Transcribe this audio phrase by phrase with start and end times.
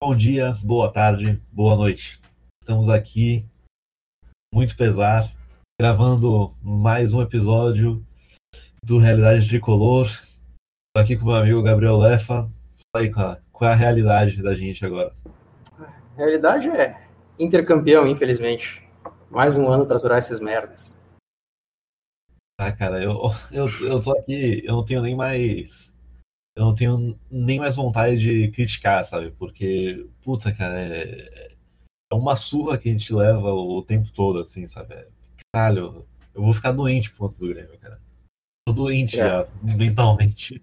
[0.00, 2.20] Bom dia, boa tarde, boa noite.
[2.62, 3.44] Estamos aqui,
[4.54, 5.28] muito pesar,
[5.78, 8.06] gravando mais um episódio
[8.82, 10.06] do Realidade Tricolor.
[10.06, 12.48] Estou aqui com o meu amigo Gabriel Lefa.
[12.94, 15.12] Fala aí qual, qual é a realidade da gente agora.
[15.76, 18.88] A realidade é intercampeão, infelizmente.
[19.28, 20.96] Mais um ano para aturar esses merdas.
[22.56, 25.92] Ah, cara, eu, eu, eu tô aqui, eu não tenho nem mais
[26.58, 29.30] eu não tenho nem mais vontade de criticar, sabe?
[29.38, 31.52] Porque, puta, cara, é,
[32.10, 34.94] é uma surra que a gente leva o tempo todo, assim, sabe?
[34.94, 35.06] É,
[35.54, 38.00] caralho, eu vou ficar doente por conta do Grêmio, cara.
[38.66, 39.22] Tô doente é.
[39.22, 40.60] já, mentalmente.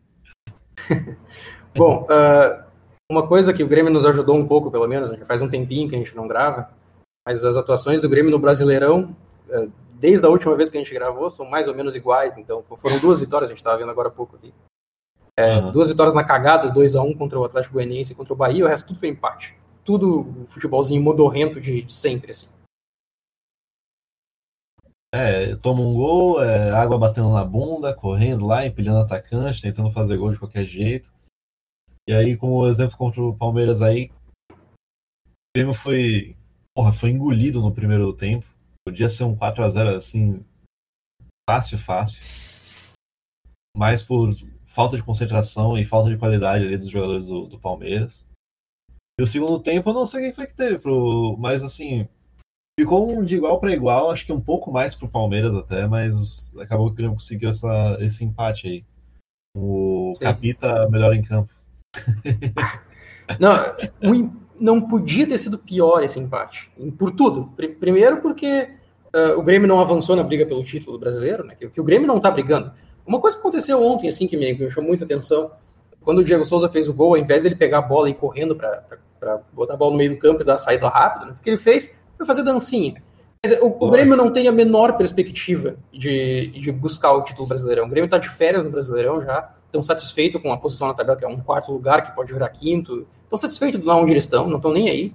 [1.73, 2.65] Bom, uh,
[3.09, 5.23] uma coisa que o Grêmio nos ajudou um pouco, pelo menos, né?
[5.23, 6.71] faz um tempinho que a gente não grava,
[7.25, 9.15] mas as atuações do Grêmio no Brasileirão,
[9.47, 12.37] uh, desde a última vez que a gente gravou, são mais ou menos iguais.
[12.37, 14.53] Então, foram duas vitórias, a gente estava vendo agora há pouco aqui.
[15.37, 15.71] É, uhum.
[15.71, 18.37] Duas vitórias na cagada, 2 a 1 um contra o Atlético Goianiense e contra o
[18.37, 19.55] Bahia, o resto tudo foi empate.
[19.83, 22.47] Tudo futebolzinho modorrento de, de sempre, assim.
[25.13, 30.17] É, toma um gol, é, água batendo na bunda, correndo lá, empilhando atacante, tentando fazer
[30.17, 31.13] gol de qualquer jeito.
[32.07, 34.11] E aí, como exemplo contra o Palmeiras aí,
[34.51, 34.55] o
[35.55, 36.35] Grêmio foi,
[36.75, 38.45] porra, foi engolido no primeiro tempo.
[38.85, 40.45] Podia ser um 4 a 0 assim,
[41.49, 42.23] fácil, fácil.
[43.75, 44.29] Mas por
[44.75, 48.27] falta de concentração e falta de qualidade ali dos jogadores do, do Palmeiras.
[49.17, 52.05] E o segundo tempo eu não sei o que foi que teve, pro, mas assim,
[52.77, 56.53] ficou um de igual para igual, acho que um pouco mais pro Palmeiras até, mas
[56.57, 58.83] acabou que o Grêmio conseguiu essa, esse empate aí.
[59.57, 60.25] O Sim.
[60.25, 61.53] Capita melhor em campo.
[63.39, 63.55] não,
[64.59, 67.49] não podia ter sido pior esse empate, por tudo.
[67.79, 68.69] Primeiro porque
[69.15, 71.55] uh, o Grêmio não avançou na briga pelo título brasileiro, né?
[71.55, 72.73] que, que o Grêmio não tá brigando.
[73.05, 75.51] Uma coisa que aconteceu ontem, assim, que me, me chamou muita atenção,
[76.01, 78.15] quando o Diego Souza fez o gol, ao invés dele pegar a bola e ir
[78.15, 81.35] correndo para botar a bola no meio do campo e dar a saída rápida, né,
[81.37, 83.03] o que ele fez foi fazer dancinha.
[83.61, 87.85] O, o, Grêmio não tem a menor perspectiva de, de buscar o título brasileirão.
[87.85, 91.17] O Grêmio está de férias no Brasileirão já, estão satisfeitos com a posição na tabela,
[91.17, 93.05] que é um quarto lugar, que pode virar quinto.
[93.23, 95.13] Estão satisfeitos lá onde eles estão, não estão nem aí.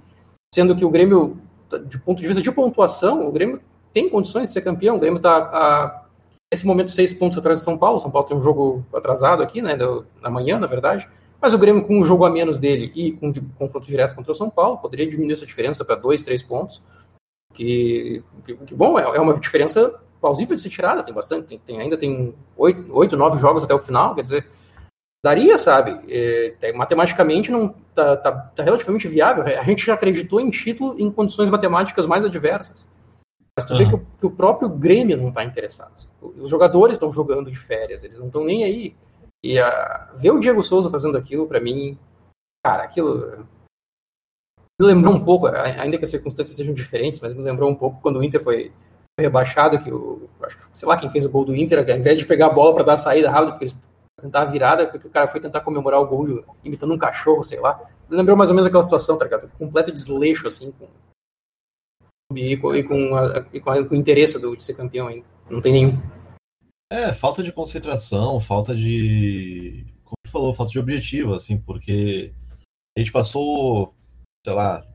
[0.53, 1.37] Sendo que o Grêmio,
[1.87, 3.59] de ponto de vista de pontuação, o Grêmio
[3.93, 4.95] tem condições de ser campeão.
[4.95, 6.00] O Grêmio está a
[6.51, 7.99] Nesse momento, seis pontos atrás do São Paulo.
[7.99, 9.77] São Paulo tem um jogo atrasado aqui, né?
[10.21, 11.09] Na manhã, na verdade.
[11.41, 14.35] Mas o Grêmio, com um jogo a menos dele e com confronto direto contra o
[14.35, 16.83] São Paulo, poderia diminuir essa diferença para dois, três pontos.
[17.53, 21.03] Que, que, que bom, é, é, uma diferença plausível de ser tirada.
[21.03, 24.13] Tem bastante, tem, tem ainda tem oito, oito, nove jogos até o final.
[24.13, 24.47] Quer dizer,
[25.23, 25.99] daria, sabe?
[26.07, 29.43] É, matematicamente não tá, tá, tá relativamente viável.
[29.43, 32.87] A gente já acreditou em título em condições matemáticas mais adversas.
[33.57, 33.79] Mas tu uhum.
[33.79, 35.93] vê que o, que o, próprio Grêmio não está interessado.
[36.21, 38.95] Os jogadores estão jogando de férias, eles não estão nem aí.
[39.43, 41.97] E a, ver o Diego Souza fazendo aquilo, para mim,
[42.63, 43.45] cara, aquilo
[44.79, 48.01] me lembrou um pouco, ainda que as circunstâncias sejam diferentes, mas me lembrou um pouco
[48.01, 48.71] quando o Inter foi
[49.19, 52.25] rebaixado, que o, acho sei lá quem fez o gol do Inter, ao invés de
[52.25, 53.75] pegar a bola para dar a saída rápida, porque eles
[54.21, 57.59] tentar a virada, porque o cara foi tentar comemorar o gol imitando um cachorro, sei
[57.59, 57.81] lá.
[58.09, 59.49] Me lembrou mais ou menos aquela situação, tá ligado?
[59.57, 60.87] Completo desleixo, assim, com
[62.37, 65.07] e com, e com, a, e com, a, com o interesse do, de ser campeão
[65.07, 65.25] ainda.
[65.49, 65.97] Não tem nenhum.
[66.91, 69.85] É, falta de concentração, falta de.
[70.03, 72.33] Como falou, falta de objetivo, assim, porque
[72.97, 73.95] a gente passou,
[74.45, 74.85] sei lá,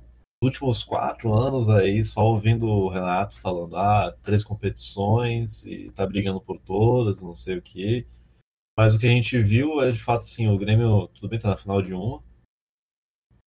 [0.42, 6.06] os últimos quatro anos aí só ouvindo o Renato falando, ah, três competições e tá
[6.06, 8.06] brigando por todas, não sei o quê.
[8.78, 11.48] Mas o que a gente viu é de fato assim, o Grêmio, tudo bem, tá
[11.48, 12.22] na final de uma,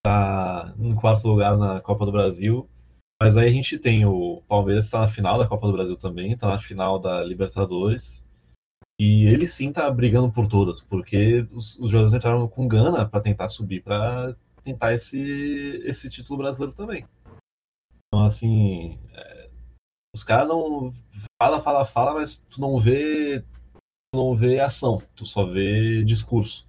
[0.02, 2.68] tá em quarto lugar na Copa do Brasil,
[3.22, 6.32] mas aí a gente tem o Palmeiras está na final da Copa do Brasil também,
[6.32, 8.26] está na final da Libertadores.
[8.98, 13.20] E ele sim tá brigando por todas, porque os, os jogadores entraram com gana para
[13.20, 17.06] tentar subir, para tentar esse, esse título brasileiro também.
[18.06, 19.50] Então, assim, é,
[20.14, 20.92] os caras não.
[21.40, 23.40] Fala, fala, fala, mas tu não vê.
[23.40, 26.66] Tu não vê ação, tu só vê discurso.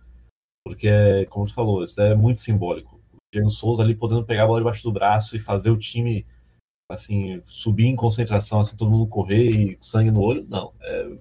[0.66, 3.02] Porque, é, como tu falou, isso é muito simbólico.
[3.14, 6.26] O Diego Souza ali podendo pegar a bola debaixo do braço e fazer o time
[6.92, 10.74] assim, subir em concentração, assim, todo mundo correr e sangue no olho, não.
[10.82, 11.18] É,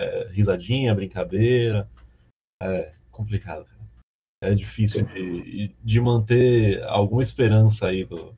[0.00, 1.88] é risadinha, brincadeira.
[2.62, 3.66] É complicado.
[4.42, 8.34] É difícil de, de manter alguma esperança aí do,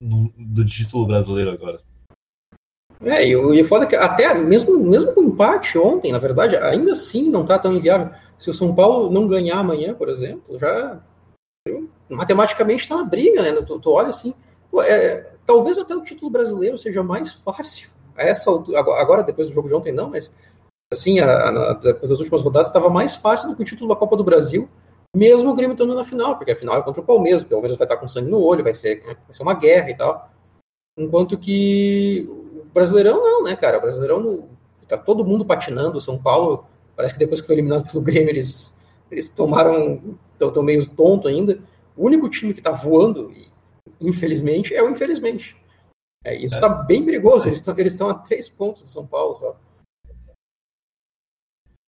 [0.00, 1.80] do título brasileiro agora.
[3.00, 6.92] É, e o foda é que até mesmo, mesmo com empate ontem, na verdade, ainda
[6.92, 8.14] assim não tá tão inviável.
[8.38, 11.00] Se o São Paulo não ganhar amanhã, por exemplo, já
[12.08, 13.60] matematicamente tá na briga, né?
[13.62, 14.34] Tu, tu olha assim,
[14.84, 17.90] é, talvez até o título brasileiro seja mais fácil.
[18.16, 20.30] A essa altura, agora, depois do jogo de ontem, não, mas
[20.92, 24.16] assim, a, a, das últimas rodadas, estava mais fácil do que o título da Copa
[24.16, 24.68] do Brasil,
[25.14, 27.78] mesmo o Grêmio estando na final, porque a final é contra o Palmeiras, o Palmeiras
[27.78, 30.30] vai estar com sangue no olho, vai ser, vai ser uma guerra e tal.
[30.98, 33.78] Enquanto que o Brasileirão não, né, cara?
[33.78, 34.48] O Brasileirão
[34.86, 36.66] tá todo mundo patinando, o São Paulo,
[36.96, 38.76] parece que depois que foi eliminado pelo Grêmio, eles,
[39.10, 40.00] eles tomaram,
[40.40, 41.58] estão meio tonto ainda.
[41.96, 43.32] O único time que está voando,
[44.00, 45.56] infelizmente, é o infelizmente.
[46.24, 46.86] É, isso está é.
[46.86, 49.58] bem perigoso, eles estão eles a três pontos do São Paulo só.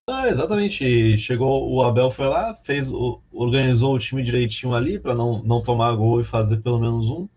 [0.09, 1.17] Ah, exatamente.
[1.17, 2.91] Chegou o Abel foi lá, fez,
[3.33, 7.29] organizou o time direitinho ali para não, não tomar gol e fazer pelo menos um.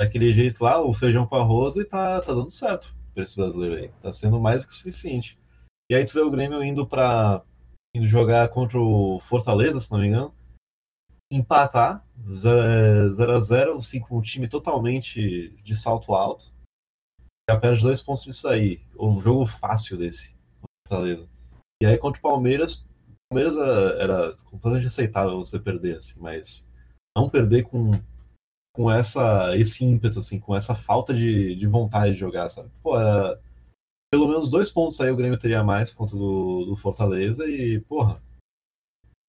[0.00, 3.76] Daquele jeito lá, o feijão com arroz e tá, tá dando certo para esse brasileiro
[3.76, 3.90] aí.
[4.02, 5.38] Tá sendo mais do que suficiente.
[5.90, 7.42] E aí tu vê o Grêmio indo para
[7.94, 10.34] indo jogar contra o Fortaleza, se não me engano,
[11.30, 12.04] empatar
[12.34, 16.52] 0 a 0 assim, com um time totalmente de salto alto.
[17.48, 18.80] Já perde dois pontos disso aí.
[18.98, 20.36] Um jogo fácil desse,
[20.86, 21.28] Fortaleza.
[21.82, 26.70] E aí contra o Palmeiras, o Palmeiras era, era completamente aceitável você perder, assim, mas
[27.16, 27.92] não perder com,
[28.74, 32.70] com essa, esse ímpeto, assim, com essa falta de, de vontade de jogar, sabe?
[32.82, 33.40] Pô, era,
[34.12, 38.20] pelo menos dois pontos aí o Grêmio teria mais contra do, do Fortaleza e, porra,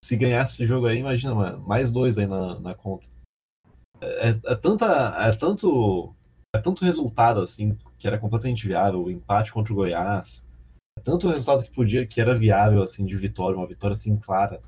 [0.03, 3.07] se ganhasse esse jogo aí, imagina, mais dois aí na, na conta.
[3.99, 4.85] É, é, é, tanta,
[5.19, 6.15] é tanto
[6.53, 10.45] é tanto resultado assim que era completamente viável, o empate contra o Goiás,
[11.03, 14.61] tanto resultado que podia, que era viável, assim, de vitória, uma vitória, assim, clara.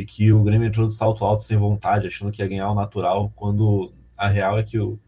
[0.00, 2.74] E que o Grêmio entrou de salto alto sem vontade, achando que ia ganhar o
[2.74, 4.98] natural, quando a real é que, o,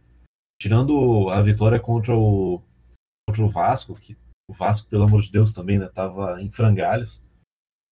[0.61, 2.63] tirando a vitória contra o,
[3.29, 4.17] contra o Vasco, que
[4.49, 7.24] o Vasco, pelo amor de Deus, também, né, tava em frangalhos,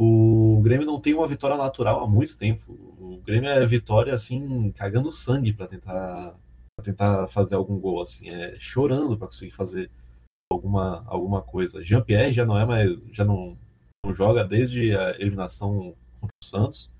[0.03, 2.71] o Grêmio não tem uma vitória natural há muito tempo.
[2.99, 6.35] O Grêmio é vitória, assim, cagando sangue para tentar,
[6.83, 9.91] tentar fazer algum gol, assim, é chorando para conseguir fazer
[10.51, 11.83] alguma, alguma coisa.
[11.83, 13.55] Jean-Pierre já não é mais, já não,
[14.03, 16.91] não, joga desde a eliminação contra o Santos,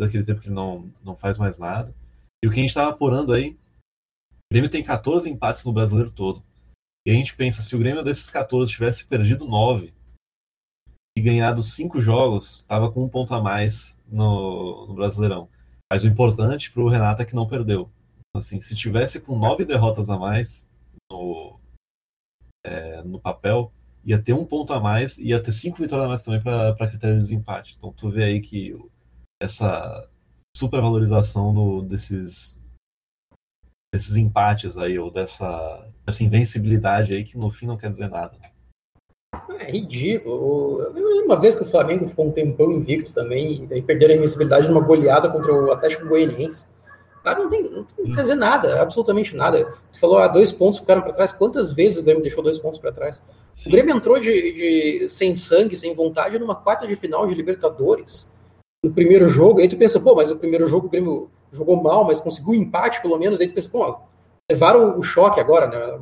[0.00, 1.94] daquele tempo que ele não, não faz mais nada.
[2.42, 6.10] E o que a gente estava apurando aí, o Grêmio tem 14 empates no brasileiro
[6.10, 6.42] todo.
[7.06, 9.92] E a gente pensa, se o Grêmio desses 14 tivesse perdido 9
[11.16, 15.48] e ganhado 5 jogos, estava com um ponto a mais no, no Brasileirão.
[15.90, 17.90] Mas o importante para o Renato é que não perdeu.
[18.34, 20.68] Assim, se tivesse com 9 derrotas a mais
[21.10, 21.58] no,
[22.64, 23.72] é, no papel,
[24.04, 27.16] ia ter um ponto a mais, ia ter cinco vitórias a mais também para critério
[27.16, 27.74] de desempate.
[27.76, 28.76] Então tu vê aí que
[29.42, 30.08] essa
[30.56, 32.58] supervalorização do, desses
[33.92, 38.38] desses empates aí, ou dessa, dessa invencibilidade aí, que no fim não quer dizer nada.
[39.60, 40.90] É ridículo.
[41.24, 44.68] Uma vez que o Flamengo ficou um tempão invicto também, e daí perderam a invencibilidade
[44.68, 46.66] numa goleada contra o Atlético Goianiense.
[47.22, 49.72] Cara, não tem, não tem que fazer nada, absolutamente nada.
[49.92, 51.32] Você falou, ah, dois pontos ficaram para trás.
[51.32, 53.22] Quantas vezes o Grêmio deixou dois pontos para trás?
[53.52, 53.68] Sim.
[53.68, 58.32] O Grêmio entrou de, de, sem sangue, sem vontade, numa quarta de final de Libertadores.
[58.82, 62.04] No primeiro jogo, aí tu pensa, pô, mas o primeiro jogo o Grêmio jogou mal,
[62.04, 63.38] mas conseguiu um empate pelo menos.
[63.38, 63.98] Aí tu pensa, pô,
[64.50, 66.00] levaram o choque agora, né?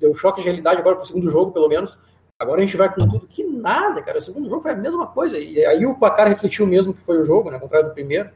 [0.00, 1.98] Deu choque de realidade agora pro segundo jogo, pelo menos.
[2.38, 3.26] Agora a gente vai com tudo.
[3.26, 4.18] Que nada, cara.
[4.18, 5.38] O segundo jogo foi a mesma coisa.
[5.38, 7.56] E aí o placar refletiu mesmo que foi o jogo, né?
[7.56, 8.30] Ao contrário do primeiro.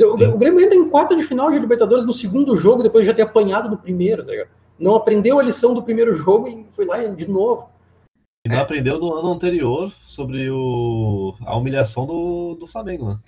[0.00, 3.14] O, Grêmio entra em quarta de final de Libertadores no segundo jogo, depois de já
[3.14, 4.32] ter apanhado no primeiro, tá
[4.78, 7.68] Não aprendeu a lição do primeiro jogo e foi lá de novo.
[8.46, 8.60] E não é.
[8.60, 13.18] aprendeu no ano anterior sobre o, a humilhação do, do Flamengo, né?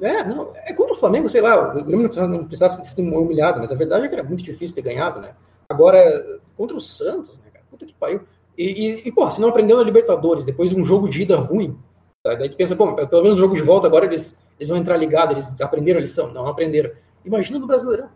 [0.00, 3.00] É, não, é contra o Flamengo, sei lá, o Grêmio não precisava, não precisava ser
[3.00, 5.34] humilhado, mas a verdade é que era muito difícil ter ganhado, né?
[5.68, 7.64] Agora, contra o Santos, né, cara?
[7.70, 8.20] Puta que pariu.
[8.56, 11.36] E, e, e pô, se não aprendeu na Libertadores, depois de um jogo de ida
[11.36, 11.78] ruim,
[12.22, 12.34] tá?
[12.34, 14.96] daí tu pensa, pô, pelo menos o jogo de volta agora eles eles vão entrar
[14.96, 16.32] ligados, eles aprenderam a lição.
[16.32, 16.90] Não, aprenderam.
[17.24, 18.08] Imagina no Brasileirão.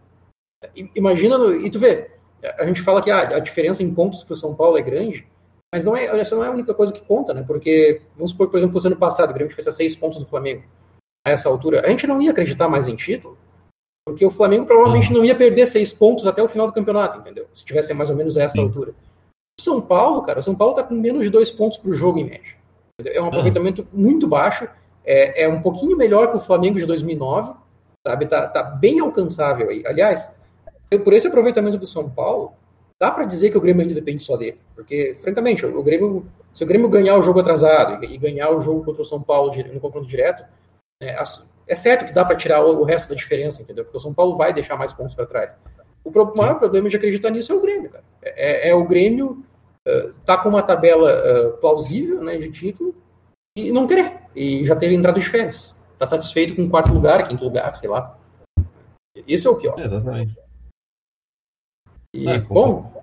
[0.94, 2.10] Imagina no, E tu vê,
[2.58, 5.26] a gente fala que ah, a diferença em pontos para o São Paulo é grande,
[5.72, 7.44] mas não é, essa não é a única coisa que conta, né?
[7.46, 10.64] Porque, vamos supor, por exemplo, fosse ano passado, o Grêmio fez seis pontos do Flamengo
[11.26, 11.84] a essa altura.
[11.84, 13.36] A gente não ia acreditar mais em título,
[14.06, 17.46] porque o Flamengo provavelmente não ia perder seis pontos até o final do campeonato, entendeu?
[17.54, 18.94] Se tivesse mais ou menos a essa altura.
[19.60, 22.24] São Paulo, cara, o São Paulo tá com menos de dois pontos por jogo em
[22.24, 22.56] média.
[23.04, 24.68] É um aproveitamento muito baixo
[25.10, 27.54] é, é um pouquinho melhor que o Flamengo de 2009,
[28.06, 28.26] sabe?
[28.26, 29.82] Tá, tá bem alcançável aí.
[29.86, 30.30] Aliás,
[31.02, 32.52] por esse aproveitamento do São Paulo,
[33.00, 34.60] dá para dizer que o Grêmio ainda depende só dele.
[34.74, 38.84] Porque, francamente, o Grêmio, se o Grêmio ganhar o jogo atrasado e, ganhar o jogo
[38.84, 40.44] contra o São Paulo no confronto direto,
[41.02, 41.16] é,
[41.66, 43.84] é certo que dá para tirar o, o, resto da diferença, entendeu?
[43.84, 45.56] Porque o São Paulo vai deixar mais pontos para trás.
[46.04, 48.04] O maior problema de acreditar nisso é o Grêmio, cara.
[48.22, 49.44] É, é, é o Grêmio
[49.86, 52.94] uh, tá com uma tabela uh, plausível né, de título
[53.56, 54.20] e não querer.
[54.34, 55.76] E já teve entrado de férias.
[55.98, 58.16] Tá satisfeito com o quarto lugar, quinto lugar, sei lá.
[59.26, 59.78] Isso é o pior.
[59.78, 60.36] exatamente.
[62.14, 63.02] E, é, bom,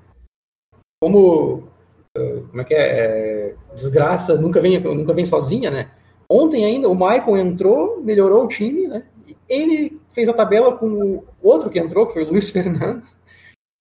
[1.02, 1.68] como,
[2.14, 5.92] como é que é, é, desgraça nunca vem, nunca vem sozinha, né?
[6.30, 9.06] Ontem ainda o Michael entrou, melhorou o time, né?
[9.28, 13.06] E ele fez a tabela com o outro que entrou, que foi o Luiz Fernando,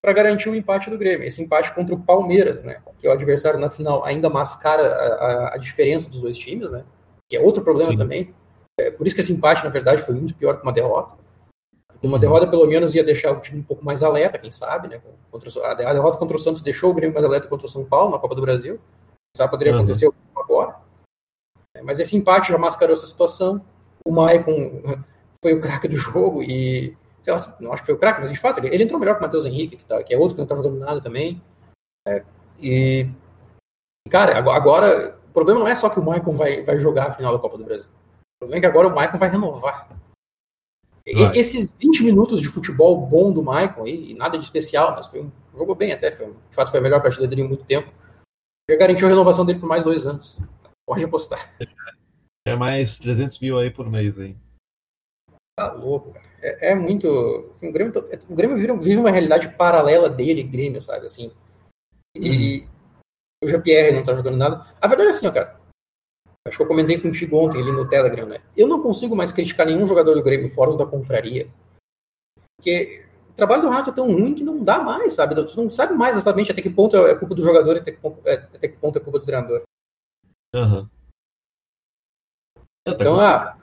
[0.03, 1.27] para garantir o empate do Grêmio.
[1.27, 2.83] Esse empate contra o Palmeiras, né?
[2.99, 6.71] Que é o adversário na final ainda mascara a, a, a diferença dos dois times,
[6.71, 6.85] né?
[7.31, 7.97] Que é outro problema Sim.
[7.97, 8.35] também.
[8.79, 11.17] É, por isso que esse empate, na verdade, foi muito pior que uma derrota.
[11.89, 12.21] Porque uma uhum.
[12.21, 15.01] derrota, pelo menos, ia deixar o time um pouco mais alerta, quem sabe, né?
[15.31, 18.11] Contra, a derrota contra o Santos deixou o Grêmio mais alerta contra o São Paulo
[18.11, 18.79] na Copa do Brasil.
[19.35, 19.79] Sabe, poderia uhum.
[19.79, 20.77] acontecer agora.
[21.75, 23.65] É, mas esse empate já mascarou essa situação.
[24.05, 24.83] O Maicon
[25.45, 28.33] foi o craque do jogo e sei lá, não acho que foi o craque, mas
[28.33, 30.35] de fato ele, ele entrou melhor que o Matheus Henrique, que, tá, que, é outro
[30.35, 31.43] que não tá jogando nada também.
[32.09, 32.25] É,
[32.59, 33.11] e,
[34.09, 37.35] cara, agora, o problema não é só que o Maicon vai, vai jogar a final
[37.35, 37.89] da Copa do Brasil.
[37.89, 39.89] O problema é que agora o Maicon vai renovar.
[41.07, 45.07] E, esses 20 minutos de futebol bom do Maicon, e, e, nada de especial, mas
[45.07, 47.65] foi um, jogou bem até, foi, de fato foi a melhor partida dele em muito
[47.65, 47.93] tempo,
[48.71, 50.39] já garantiu a renovação dele por mais dois anos.
[50.87, 51.55] Pode apostar.
[52.47, 54.39] É mais 300 mil aí por mês, hein?
[55.57, 57.49] Tá louco, cara é, é muito.
[57.51, 61.07] Assim, o Grêmio, tá, é, o Grêmio vive, vive, uma realidade paralela dele, Grêmio, sabe?
[61.07, 61.33] Assim.
[62.15, 62.69] E uhum.
[63.45, 64.67] o Jean-Pierre não tá jogando nada.
[64.81, 65.59] A verdade é assim, ó, cara.
[66.47, 68.43] Acho que eu comentei contigo ontem ali no Telegram, né?
[68.55, 71.49] Eu não consigo mais criticar nenhum jogador do Grêmio fora os da confraria.
[72.59, 75.35] Porque o trabalho do Rato é tão ruim que não dá mais, sabe?
[75.35, 77.99] Tu não sabe mais exatamente até que ponto é culpa do jogador e até que
[77.99, 79.63] ponto é, até que ponto é culpa do treinador.
[80.55, 80.87] Uhum.
[82.87, 83.57] Então, ah,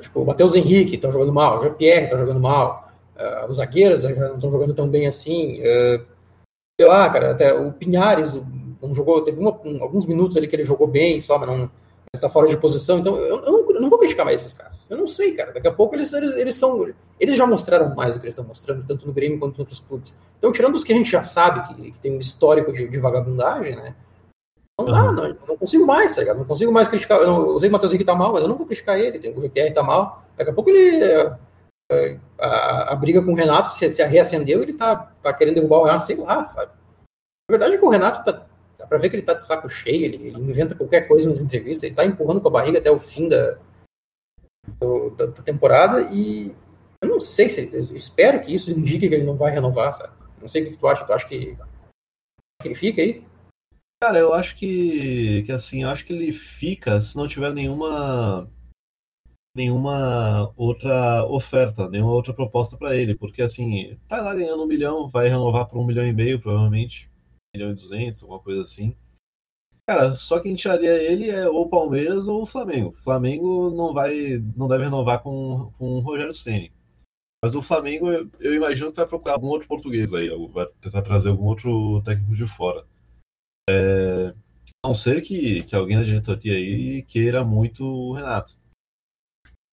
[0.00, 4.02] tipo, o Matheus Henrique estão jogando mal, o Jean-Pierre está jogando mal, uh, os zagueiros
[4.02, 5.60] já não estão jogando tão bem assim.
[5.60, 6.04] Uh,
[6.80, 8.38] sei lá, cara, até o Pinhares
[8.80, 9.48] não jogou, teve um,
[9.82, 11.70] alguns minutos ali que ele jogou bem, só, mas não
[12.14, 12.98] está fora de posição.
[12.98, 14.86] Então, eu, eu, não, eu, não, vou criticar mais esses caras.
[14.90, 15.52] Eu não sei, cara.
[15.52, 16.92] Daqui a pouco eles, eles, eles são.
[17.18, 19.80] Eles já mostraram mais do que eles estão mostrando, tanto no Grêmio quanto em outros
[19.80, 20.14] clubes.
[20.38, 22.98] Então, tirando os que a gente já sabe que, que tem um histórico de, de
[22.98, 23.94] vagabundagem, né?
[24.78, 25.12] Não dá, uhum.
[25.12, 26.38] não, não consigo mais, tá ligado?
[26.38, 27.20] Não consigo mais criticar.
[27.20, 28.98] Eu, não, eu sei que o Matheus Henrique tá mal, mas eu não vou criticar
[28.98, 29.18] ele.
[29.30, 30.24] O GPR tá mal.
[30.36, 31.04] Daqui a pouco ele.
[31.04, 31.38] É,
[31.92, 35.78] é, a, a, briga com o Renato se, se reacendeu ele tá, tá querendo derrubar
[35.78, 36.72] o Renato, sei lá, sabe?
[36.72, 38.46] A verdade é que o Renato tá.
[38.78, 41.40] Dá pra ver que ele tá de saco cheio, ele, ele inventa qualquer coisa nas
[41.40, 43.58] entrevistas, ele tá empurrando com a barriga até o fim da,
[44.80, 46.54] do, da, da, temporada e
[47.02, 47.60] eu não sei se.
[47.94, 50.12] Espero que isso indique que ele não vai renovar, sabe?
[50.40, 51.04] Não sei o que tu acha.
[51.04, 51.56] Tu acha que,
[52.60, 53.24] que ele fica aí?
[54.02, 58.50] Cara, eu acho que, que assim, eu acho que ele fica se não tiver nenhuma
[59.54, 65.08] nenhuma outra oferta, nenhuma outra proposta para ele, porque assim, tá lá ganhando um milhão,
[65.08, 67.08] vai renovar por um milhão e meio, provavelmente,
[67.54, 68.92] um milhão e duzentos, alguma coisa assim.
[69.86, 72.88] Cara, só quem tiraria ele é ou o Palmeiras ou o Flamengo.
[72.98, 76.72] O Flamengo não vai, não deve renovar com, com o Rogério Ceni.
[77.40, 81.02] Mas o Flamengo, eu, eu imagino que vai procurar algum outro português aí, vai tentar
[81.02, 82.84] trazer algum outro técnico de fora.
[83.68, 84.34] É,
[84.84, 88.56] a não ser que, que alguém da diretoria aí queira muito o Renato.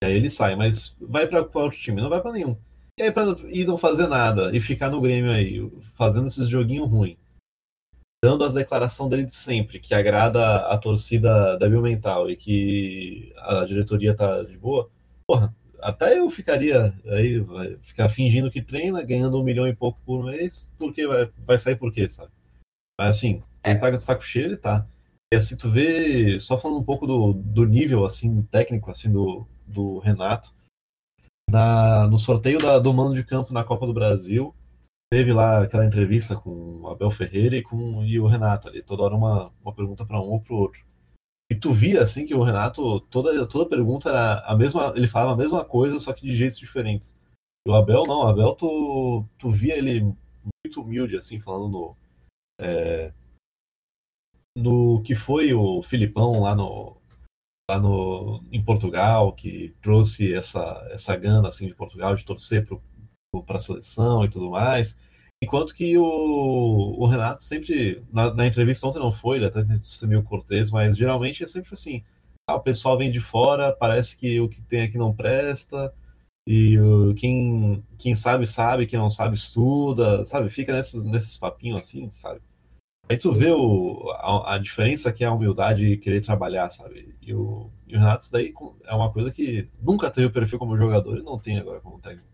[0.04, 2.58] E aí ele sai, mas vai para outro time, não vai para nenhum.
[3.00, 6.92] E aí, para ir não fazer nada e ficar no Grêmio aí, fazendo esses joguinhos
[6.92, 7.18] ruins,
[8.22, 13.64] dando as declarações dele de sempre, que agrada a torcida débil mental e que a
[13.64, 14.90] diretoria tá de boa,
[15.26, 19.98] porra, até eu ficaria aí, vai ficar fingindo que treina, ganhando um milhão e pouco
[20.06, 22.32] por mês, porque vai, vai sair por quê, sabe?
[23.00, 24.86] Mas assim, ele tá de saco cheio, ele tá.
[25.32, 29.46] E assim, tu vê, só falando um pouco do, do nível, assim, técnico, assim, do,
[29.68, 30.54] do Renato,
[31.50, 34.56] na, no sorteio da, do mando de campo na Copa do Brasil,
[35.12, 39.04] teve lá aquela entrevista com o Abel Ferreira e com e o Renato ali, toda
[39.04, 40.84] hora uma, uma pergunta para um ou para o outro.
[41.52, 45.34] E tu via assim que o Renato, toda, toda pergunta era a mesma, ele falava
[45.34, 47.16] a mesma coisa, só que de jeitos diferentes.
[47.68, 51.98] E o Abel não, o Abel tu, tu via ele muito humilde, assim, falando no,
[52.62, 53.12] é,
[54.60, 56.98] no que foi o Filipão lá no
[57.70, 62.68] lá no em Portugal que trouxe essa essa gana assim de Portugal de torcer
[63.46, 64.98] para a seleção e tudo mais.
[65.42, 69.64] Enquanto que o, o Renato sempre na, na, entrevista ontem não foi ele até
[70.06, 72.04] meio cortês mas geralmente é sempre assim
[72.50, 75.94] ah, o pessoal vem de fora parece que o que tem aqui não presta
[76.46, 81.82] e uh, quem, quem sabe sabe quem não sabe estuda sabe fica nesses nesses papinhos
[81.82, 82.42] assim sabe
[83.10, 87.16] Aí tu vê o, a, a, diferença que é a humildade e querer trabalhar, sabe?
[87.20, 88.54] E o, e o Renato, isso daí
[88.86, 92.00] é uma coisa que nunca teve o perfil como jogador e não tem agora como
[92.00, 92.28] técnico.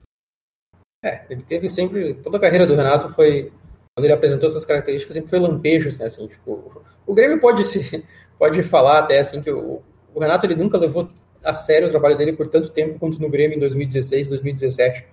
[1.02, 2.16] É, ele teve sempre.
[2.16, 3.54] Toda a carreira do Renato foi.
[3.96, 6.08] Quando ele apresentou essas características, sempre foi lampejos, né?
[6.08, 8.04] Assim, tipo, o Grêmio pode se
[8.38, 9.82] pode falar até assim que o,
[10.14, 11.10] o Renato ele nunca levou
[11.42, 15.06] a sério o trabalho dele por tanto tempo quanto no Grêmio em 2016, 2017.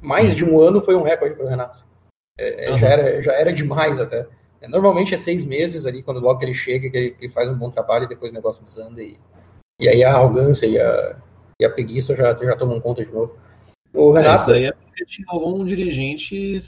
[0.00, 1.84] Mais de um ano foi um recorde para o Renato.
[2.38, 2.78] É, uhum.
[2.78, 4.26] já, era, já era demais até.
[4.64, 7.32] É, normalmente é seis meses ali, quando logo que ele chega, que ele, que ele
[7.32, 9.02] faz um bom trabalho e depois o negócio desanda.
[9.02, 9.18] E,
[9.80, 11.20] e aí a arrogância e a,
[11.60, 13.36] e a preguiça já, já tomam conta de novo.
[13.92, 14.40] O É, Renato.
[14.42, 16.58] isso daí é porque tinha algum dirigente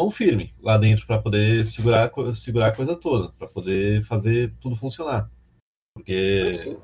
[0.00, 4.76] não firme lá dentro para poder segurar, segurar a coisa toda, para poder fazer tudo
[4.76, 5.30] funcionar.
[5.96, 6.78] Porque Sim.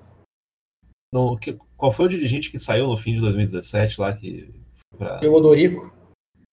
[1.13, 4.53] não, que- qual foi o dirigente que saiu no fim de 2017 lá que
[4.91, 5.93] foi pra- E o Odorico.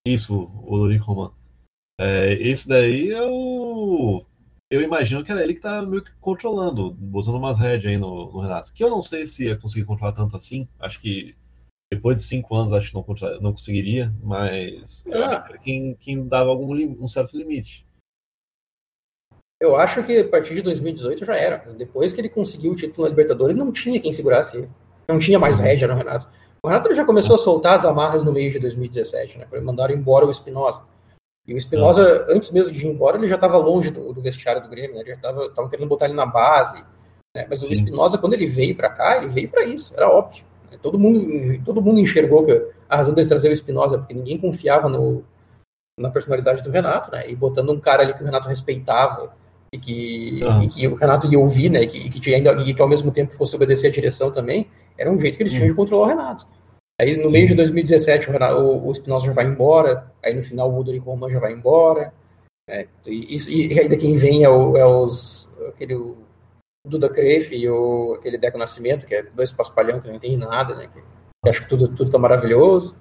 [0.05, 1.31] Isso, o Lorico Roman.
[1.99, 4.23] É, esse daí é o.
[4.71, 8.31] Eu imagino que era ele que tá meio que controlando, botando umas rédeas aí no,
[8.31, 8.71] no Renato.
[8.73, 10.67] Que eu não sei se ia conseguir controlar tanto assim.
[10.79, 11.35] Acho que
[11.91, 15.29] depois de cinco anos acho que não, não conseguiria, mas eu Ah.
[15.29, 17.85] acho que era quem, quem dava algum, um certo limite.
[19.61, 21.57] Eu acho que a partir de 2018 já era.
[21.73, 24.69] Depois que ele conseguiu o título na Libertadores, não tinha quem segurasse ele.
[25.09, 26.29] Não tinha mais rédea no Renato.
[26.63, 29.45] O Renato já começou a soltar as amarras no meio de 2017, né?
[29.45, 30.83] Para mandaram embora o Espinosa.
[31.49, 34.61] E o Espinosa, antes mesmo de ir embora, ele já estava longe do, do vestiário
[34.61, 35.01] do Grêmio, né?
[35.01, 36.77] Ele já estava querendo botar ele na base.
[37.35, 37.47] né?
[37.49, 37.71] Mas o Sim.
[37.71, 40.43] Espinosa, quando ele veio para cá, ele veio para isso, era óbvio.
[40.71, 40.77] né?
[40.79, 41.27] Todo mundo,
[41.65, 42.51] todo mundo enxergou que
[42.87, 45.23] a razão deles trazer o Espinosa, porque ninguém confiava no,
[45.99, 47.27] na personalidade do Renato, né?
[47.27, 49.33] E botando um cara ali que o Renato respeitava
[49.73, 50.63] e que, Aham.
[50.63, 51.81] e que o Renato ia ouvir, né?
[51.81, 54.29] E que, e que tinha ainda, e que ao mesmo tempo fosse obedecer a direção
[54.31, 56.45] também, era um jeito que eles tinham de controlar o Renato.
[56.99, 60.75] Aí no meio de 2017 o, o, Espinosa já vai embora, aí no final o
[60.75, 62.13] Rodrigo Roman já vai embora,
[62.67, 62.87] né?
[63.05, 66.17] E, e, e ainda quem vem é, o, é os aquele o
[66.85, 70.75] Duda Crefe e o, aquele Deco Nascimento, que é dois paspalhão que não entende nada,
[70.75, 70.89] né?
[70.93, 71.01] Que,
[71.51, 72.95] que que tudo, tudo tá maravilhoso.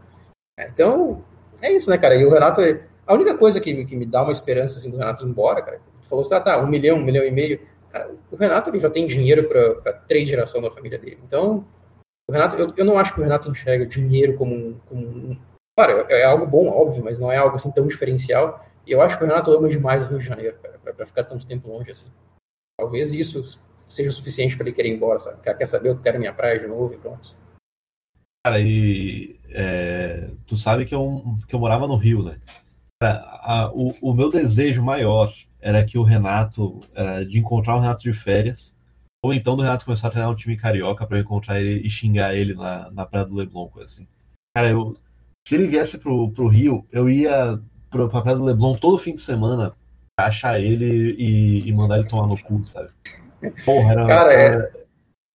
[0.56, 1.24] É, Então,
[1.60, 2.14] é isso, né, cara?
[2.14, 2.60] E o Renato,
[3.04, 5.80] a única coisa que, que me dá uma esperança assim, do Renato ir embora, cara,
[6.02, 7.60] tu falou assim, ah, tá, um milhão, um milhão e meio.
[7.90, 11.18] Cara, o Renato ele já tem dinheiro para três gerações da família dele.
[11.26, 11.66] Então,
[12.28, 15.38] o Renato, eu, eu não acho que o Renato enxerga dinheiro como como um.
[15.76, 18.64] Claro, é algo bom, óbvio, mas não é algo assim tão diferencial.
[18.86, 21.46] E eu acho que o Renato ama demais o Rio de Janeiro, pra ficar tanto
[21.46, 22.06] tempo longe assim.
[22.78, 25.40] Talvez isso seja o suficiente para ele querer ir embora, sabe?
[25.42, 27.34] Quer saber, eu quero minha praia de novo e pronto.
[28.44, 32.40] Cara, e é, tu sabe que eu, que eu morava no Rio, né?
[33.00, 37.80] Cara, a- o, o meu desejo maior era que o Renato, era de encontrar o
[37.80, 38.77] Renato de férias,
[39.22, 41.90] ou então do Renato começar a treinar um time carioca pra eu encontrar ele e
[41.90, 44.06] xingar ele na, na Praia do Leblon, coisa assim.
[44.54, 44.96] Cara, eu,
[45.46, 49.14] se ele viesse pro, pro Rio, eu ia pro, pra Praia do Leblon todo fim
[49.14, 49.72] de semana
[50.16, 52.90] pra achar ele e, e mandar ele tomar no cu, sabe?
[53.64, 54.72] Porra, era, Cara, é- era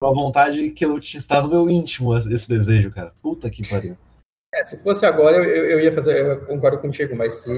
[0.02, 3.14] uma vontade que eu tinha estado no meu íntimo esse desejo, cara.
[3.22, 3.98] Puta que pariu.
[4.54, 7.52] É, se fosse agora, eu, eu, eu ia fazer, eu concordo contigo, mas se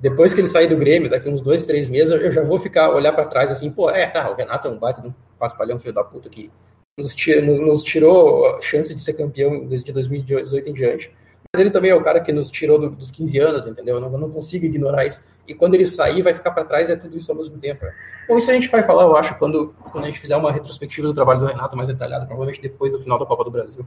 [0.00, 2.90] depois que ele sair do Grêmio, daqui uns dois, três meses, eu já vou ficar,
[2.94, 5.78] olhar pra trás assim, pô, é, tá, o Renato é um baita de um paspalhão,
[5.78, 6.50] filho da puta, que
[6.98, 11.12] nos, ti- nos- nos tirou a chance de ser campeão de 2018 em diante.
[11.54, 13.96] Mas ele também é o cara que nos tirou do- dos 15 anos, entendeu?
[13.96, 15.22] Eu não, eu não consigo ignorar isso.
[15.46, 17.84] E quando ele sair, vai ficar pra trás, é tudo isso ao mesmo tempo.
[17.84, 17.92] né?
[18.28, 21.06] Bom, isso a gente vai falar, eu acho, quando, quando a gente fizer uma retrospectiva
[21.08, 23.86] do trabalho do Renato mais detalhada, provavelmente depois do final da Copa do Brasil.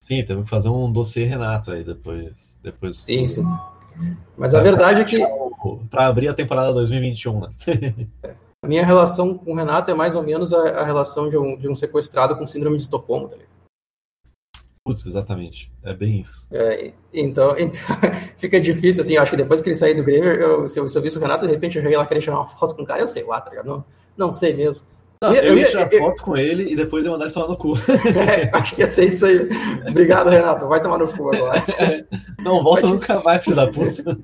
[0.00, 2.58] Sim, temos que fazer um dossiê Renato aí depois.
[2.62, 3.42] depois Sim, sim.
[4.36, 5.24] Mas a verdade é que
[5.90, 7.48] Pra abrir a temporada 2021, né?
[8.62, 11.56] a minha relação com o Renato é mais ou menos a, a relação de um,
[11.56, 13.54] de um sequestrado com síndrome de Estocolmo, tá ligado?
[14.86, 15.72] Putz, exatamente.
[15.82, 16.46] É bem isso.
[16.52, 17.80] É, então, então
[18.36, 20.86] fica difícil, assim, eu acho que depois que ele sair do Grêmio, eu, se, eu,
[20.86, 22.82] se eu visse o Renato, de repente eu cheguei lá querer tirar uma foto com
[22.82, 23.66] o cara, eu sei lá, tá ligado?
[23.66, 23.84] Não,
[24.16, 24.86] não sei mesmo.
[25.24, 27.24] Não, Eu ia- eu, eu ia tirar eu- foto com ele e depois eu mandar
[27.26, 27.74] ele tomar no cu.
[28.28, 29.48] É, acho que ia ser isso aí.
[29.88, 30.66] Obrigado, Renato.
[30.68, 31.62] Vai tomar no cu agora.
[32.42, 34.18] Não, volta Pode- nunca mais, filho da puta.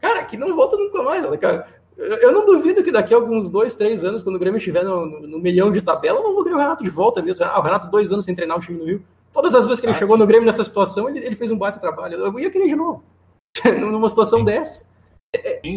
[0.00, 1.36] Cara, que não volta nunca mais.
[1.38, 1.66] cara?
[1.96, 4.82] Eu eu não duvido que daqui a alguns dois, três anos, quando o Grêmio estiver
[4.84, 7.44] no, no, no milhão de tabela, eu não vou querer o Renato de volta mesmo.
[7.44, 9.02] Ah, o Renato, dois anos sem treinar o time no Rio.
[9.32, 10.20] Todas as vezes que ele Ah, chegou sim.
[10.20, 12.16] no Grêmio nessa situação, ele, ele fez um baita trabalho.
[12.18, 13.02] Eu ia querer de novo.
[13.78, 14.84] Numa situação dessa.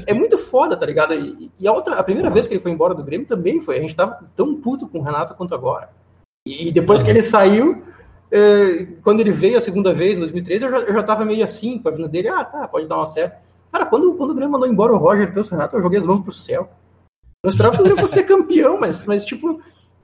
[0.06, 1.14] É muito foda, tá ligado?
[1.14, 3.78] E, e a outra, a primeira vez que ele foi embora do Grêmio também foi.
[3.78, 5.90] A gente tava tão puto com o Renato quanto agora.
[6.46, 7.82] E depois que ele saiu,
[8.32, 11.44] eh, quando ele veio a segunda vez, em 2013, eu já, eu já tava meio
[11.44, 12.28] assim com a vinda dele.
[12.28, 13.38] Ah, tá, pode dar uma certa.
[13.72, 16.06] Cara, quando, quando o Grêmio mandou embora o Roger trouxe o Renato, eu joguei as
[16.06, 16.70] mãos pro céu.
[17.44, 19.62] Eu esperava que o Grêmio fosse campeão, mas, mas tipo.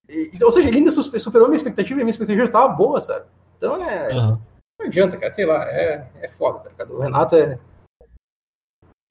[0.10, 2.52] e- Ou seja, ele ainda su- superou a minha expectativa e a minha expectativa já
[2.52, 3.26] tava boa, sabe?
[3.58, 4.12] Então é.
[4.14, 4.40] Aham.
[4.80, 6.96] Não adianta, cara, sei lá, é, é foda, tá ligado?
[6.96, 7.60] O Renato é.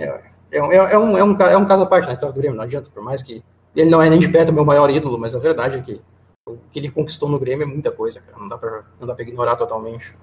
[0.02, 0.20] É,
[0.52, 2.38] é, um- é, um, é, um, ca- é um caso à parte na história do
[2.40, 3.42] Grêmio, não adianta, por mais que.
[3.74, 6.00] Ele não é nem de perto o meu maior ídolo, mas a verdade é que
[6.48, 8.36] o que ele conquistou no Grêmio é muita coisa, cara.
[8.38, 10.16] Não dá pra, não dá pra ignorar totalmente.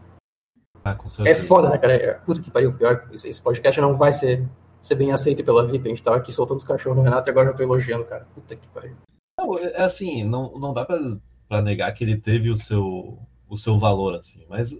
[0.84, 1.94] Ah, É foda, né, cara?
[1.96, 2.74] É, puta que pariu.
[2.74, 4.46] Pior que esse, esse podcast não vai ser,
[4.82, 5.88] ser bem aceito pela VIP.
[5.88, 8.28] A gente tava aqui soltando os cachorros no Renato e agora já tô elogiando, cara.
[8.36, 8.96] Puta que pariu.
[9.40, 11.00] Não, é assim, não, não dá pra,
[11.48, 13.18] pra negar que ele teve o seu,
[13.50, 14.78] o seu valor, assim, mas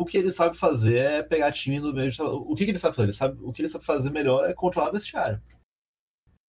[0.00, 2.22] o que ele sabe fazer é pegar time no meio de...
[2.22, 3.06] O que, que ele sabe fazer?
[3.08, 5.38] Ele sabe, o que ele sabe fazer melhor é controlar vestiário.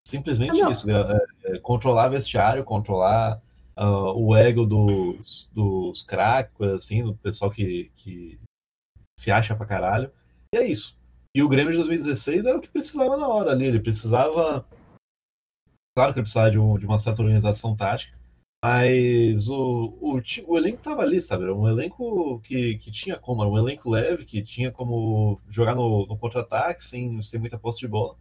[0.08, 0.72] Simplesmente não.
[0.72, 0.90] isso.
[0.90, 3.42] É, é controlar vestiário, controlar
[3.78, 8.40] uh, o ego dos, dos craques, assim, do pessoal que, que
[9.20, 10.10] se acha pra caralho.
[10.56, 10.98] E é isso.
[11.36, 13.66] E o Grêmio de 2016 era o que precisava na hora ali.
[13.66, 14.66] Ele precisava.
[15.94, 18.18] Claro que ele precisava de, um, de uma certa organização tática,
[18.64, 21.44] mas o, o, o elenco estava ali, sabe?
[21.44, 25.74] Era um elenco que, que tinha como, era um elenco leve, que tinha como jogar
[25.74, 28.16] no, no contra-ataque sem, sem muita posse de bola.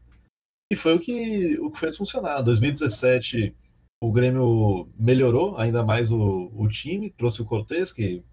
[0.73, 2.41] E foi o que, o que fez funcionar.
[2.43, 3.55] 2017,
[4.03, 8.25] o Grêmio melhorou ainda mais o, o time, trouxe o Cortez, que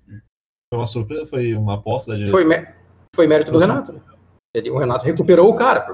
[0.71, 2.39] foi uma surpresa, foi uma aposta da direção.
[2.39, 2.67] Foi,
[3.13, 3.91] foi mérito do Renato.
[3.91, 4.01] Né?
[4.55, 5.85] Ele, o Renato recuperou o cara.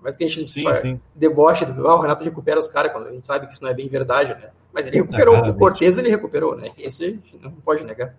[0.00, 1.00] Mas que a gente sim, sim.
[1.14, 3.70] deboche do ah, o Renato recupera os caras, quando a gente sabe que isso não
[3.70, 4.50] é bem verdade, né?
[4.72, 6.72] Mas ele recuperou, ah, o Cortez ele recuperou, né?
[6.78, 8.16] Esse não pode negar.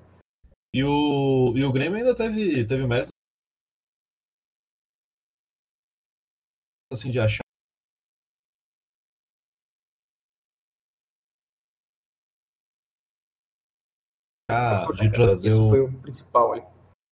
[0.74, 3.10] E o, e o Grêmio ainda teve, teve mérito
[6.94, 7.42] assim, de achar
[14.96, 16.64] de trazer Isso foi o principal ali.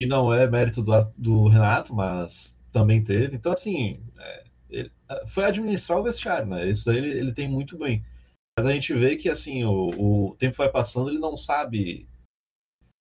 [0.02, 3.36] Que não é mérito do, do Renato, mas também teve.
[3.36, 6.70] Então, assim, é, ele, é, foi administrar o vestiário, né?
[6.70, 8.04] Isso aí ele, ele tem muito bem.
[8.58, 9.90] Mas a gente vê que, assim, o,
[10.30, 12.08] o tempo vai passando, ele não sabe.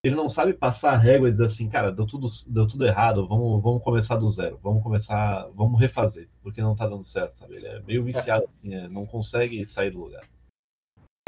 [0.05, 3.27] Ele não sabe passar a régua e dizer assim, cara, deu tudo, deu tudo errado,
[3.27, 7.57] vamos, vamos começar do zero, vamos começar, vamos refazer, porque não tá dando certo, sabe?
[7.57, 10.23] Ele é meio viciado, assim, é, não consegue sair do lugar.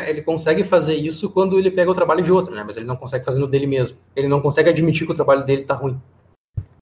[0.00, 2.62] Ele consegue fazer isso quando ele pega o trabalho de outro, né?
[2.62, 3.98] Mas ele não consegue fazer no dele mesmo.
[4.14, 6.00] Ele não consegue admitir que o trabalho dele tá ruim.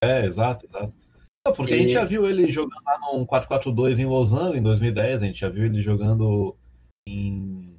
[0.05, 0.93] É, exato, exato.
[1.53, 1.75] Porque e...
[1.75, 5.41] a gente já viu ele jogando lá no 4-4-2 em Losango em 2010, a gente
[5.41, 6.57] já viu ele jogando
[7.07, 7.77] em,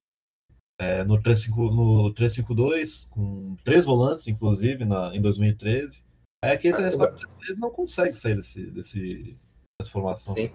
[0.80, 6.06] é, no 3-5-2, com três volantes, inclusive, na, em 2013.
[6.44, 7.18] Aí aquele 3-4-3
[7.60, 9.38] não consegue sair desse, desse,
[9.80, 10.34] dessa formação.
[10.34, 10.52] Sim.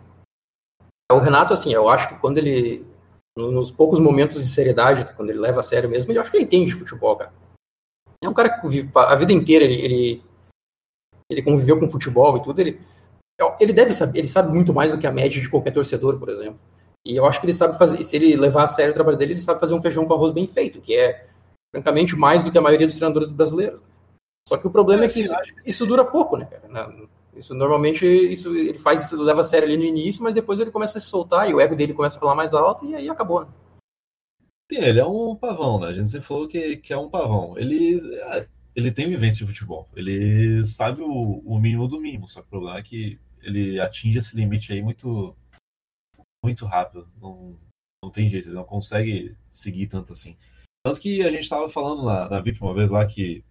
[1.12, 2.86] O Renato, assim, eu acho que quando ele
[3.36, 6.44] nos poucos momentos de seriedade, quando ele leva a sério mesmo, ele acho que ele
[6.44, 7.32] entende de futebol, cara.
[8.22, 10.22] É um cara que convive a vida inteira, ele, ele,
[11.28, 12.80] ele conviveu com futebol e tudo, ele,
[13.60, 16.28] ele deve saber, ele sabe muito mais do que a média de qualquer torcedor, por
[16.28, 16.58] exemplo.
[17.04, 19.32] E eu acho que ele sabe fazer, se ele levar a sério o trabalho dele,
[19.32, 21.26] ele sabe fazer um feijão com arroz bem feito, que é,
[21.74, 23.82] francamente, mais do que a maioria dos treinadores brasileiros.
[24.48, 26.94] Só que o problema é, é que isso, isso dura pouco, né, cara?
[27.36, 30.70] Isso normalmente isso ele faz isso, leva a sério ali no início, mas depois ele
[30.70, 33.08] começa a se soltar e o ego dele começa a falar mais alto e aí
[33.08, 33.48] acabou, né?
[34.70, 35.88] Sim, ele é um pavão, né?
[35.88, 37.58] A gente sempre falou que, que é um pavão.
[37.58, 38.00] Ele,
[38.74, 39.88] ele tem vivência de futebol.
[39.94, 44.18] Ele sabe o, o mínimo do mínimo, só que o problema é que ele atinge
[44.18, 45.36] esse limite aí muito
[46.44, 47.08] muito rápido.
[47.20, 47.58] Não,
[48.02, 50.36] não tem jeito, ele não consegue seguir tanto assim.
[50.84, 53.42] Tanto que a gente estava falando na, na VIP uma vez lá que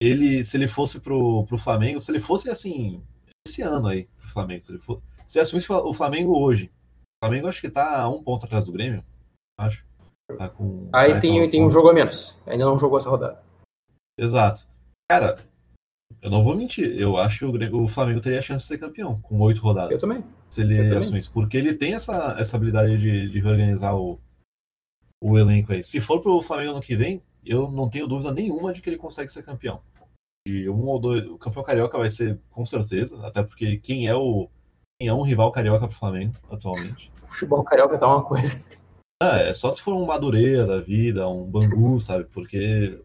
[0.00, 3.02] ele, se ele fosse pro, pro Flamengo, se ele fosse assim,
[3.46, 6.70] esse ano aí, pro Flamengo, se ele for, se assumisse o Flamengo hoje,
[7.22, 9.04] o Flamengo acho que tá um ponto atrás do Grêmio,
[9.58, 9.86] acho.
[10.36, 13.45] Tá com, aí tá tem, tem um jogo a menos, ainda não jogou essa rodada.
[14.18, 14.66] Exato.
[15.10, 15.36] Cara,
[16.22, 18.68] eu não vou mentir, eu acho que o, Grêmio, o Flamengo teria a chance de
[18.68, 19.92] ser campeão, com oito rodadas.
[19.92, 20.24] Eu também.
[20.48, 24.18] Se ele assumisse, porque ele tem essa, essa habilidade de, de reorganizar o,
[25.22, 25.84] o elenco aí.
[25.84, 28.96] Se for pro Flamengo ano que vem, eu não tenho dúvida nenhuma de que ele
[28.96, 29.80] consegue ser campeão.
[30.46, 34.14] De um ou dois, o campeão carioca vai ser com certeza, até porque quem é
[34.14, 34.48] o
[34.98, 37.12] quem é um rival carioca pro Flamengo atualmente.
[37.24, 38.64] O futebol carioca tá uma coisa.
[39.22, 42.24] Ah, é só se for um Madureira da vida, um Bangu, sabe?
[42.24, 43.02] Porque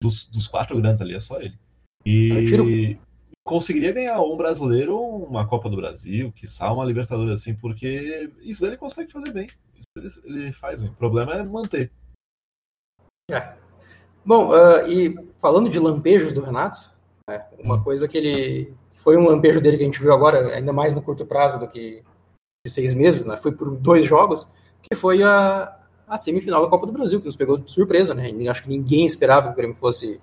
[0.00, 1.58] dos, dos quatro grandes ali é só ele.
[2.04, 2.96] E
[3.44, 8.76] conseguiria ganhar um brasileiro uma Copa do Brasil, que uma Libertadores assim, porque isso ele
[8.76, 9.46] consegue fazer bem.
[9.76, 10.88] Isso ele, ele faz bem.
[10.88, 11.90] O problema é manter.
[13.30, 13.54] É.
[14.24, 16.92] Bom, uh, e falando de lampejos do Renato,
[17.28, 18.74] né, uma coisa que ele.
[18.96, 21.66] Foi um lampejo dele que a gente viu agora, ainda mais no curto prazo do
[21.66, 22.04] que
[22.64, 23.34] de seis meses, né?
[23.34, 24.46] Foi por dois jogos,
[24.82, 25.79] que foi a,
[26.10, 28.30] a semifinal da Copa do Brasil, que nos pegou de surpresa, né?
[28.50, 30.20] Acho que ninguém esperava que o Grêmio fosse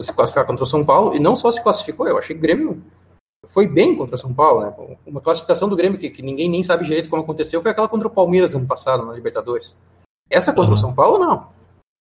[0.00, 2.42] se classificar contra o São Paulo, e não só se classificou, eu achei que o
[2.42, 2.82] Grêmio
[3.48, 4.96] foi bem contra o São Paulo, né?
[5.04, 8.06] Uma classificação do Grêmio que, que ninguém nem sabe direito como aconteceu foi aquela contra
[8.06, 9.76] o Palmeiras ano passado, na Libertadores.
[10.30, 10.76] Essa contra uhum.
[10.76, 11.48] o São Paulo, não.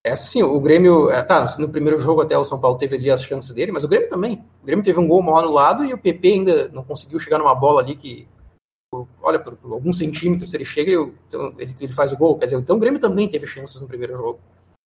[0.03, 1.09] Essa sim, o Grêmio.
[1.09, 3.83] É, tá, no primeiro jogo até o São Paulo teve ali as chances dele, mas
[3.83, 4.45] o Grêmio também.
[4.61, 7.55] O Grêmio teve um gol mal anulado e o PP ainda não conseguiu chegar numa
[7.55, 8.27] bola ali que.
[9.21, 12.37] Olha, por, por alguns centímetros ele chega e então, ele, ele faz o gol.
[12.37, 14.39] Quer dizer, então o Grêmio também teve chances no primeiro jogo.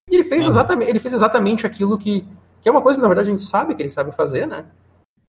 [0.09, 2.25] E ele fez, exatamente, ele fez exatamente aquilo que,
[2.61, 4.65] que é uma coisa que na verdade a gente sabe que ele sabe fazer, né?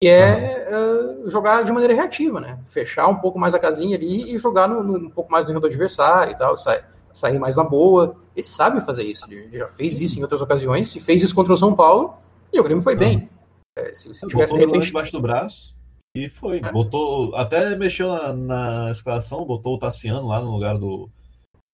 [0.00, 2.58] Que é uh, jogar de maneira reativa, né?
[2.66, 5.50] Fechar um pouco mais a casinha ali e jogar no, no um pouco mais no
[5.50, 6.56] nível do adversário e tal.
[6.56, 6.82] Sai
[7.12, 8.16] sair mais na boa.
[8.34, 9.26] Ele sabe fazer isso.
[9.30, 10.96] Ele já fez isso em outras ocasiões.
[10.96, 12.14] E fez isso contra o São Paulo.
[12.50, 13.28] E o Grêmio foi bem.
[13.76, 15.74] É, se, se tivesse de repente debaixo do braço
[16.14, 16.58] e foi.
[16.58, 16.72] É.
[16.72, 21.10] Botou, até mexeu na, na, escalação, botou o Tassiano lá no lugar do,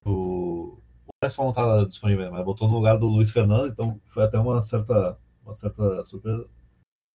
[0.04, 0.78] do
[1.22, 4.62] Essa não tá disponível, mas botou no lugar do Luiz Fernando, então foi até uma
[4.62, 6.48] certa, uma certa surpresa.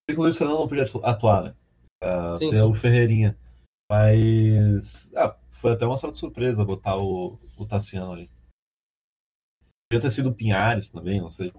[0.05, 1.55] Porque o Luiz Fernando não podia atuar, né?
[2.03, 2.63] Uh, sim, ser sim.
[2.63, 3.37] o Ferreirinha.
[3.89, 8.29] Mas ah, foi até uma certa surpresa botar o, o Tassiano ali.
[9.89, 11.53] Podia ter sido o Pinhares também, não sei.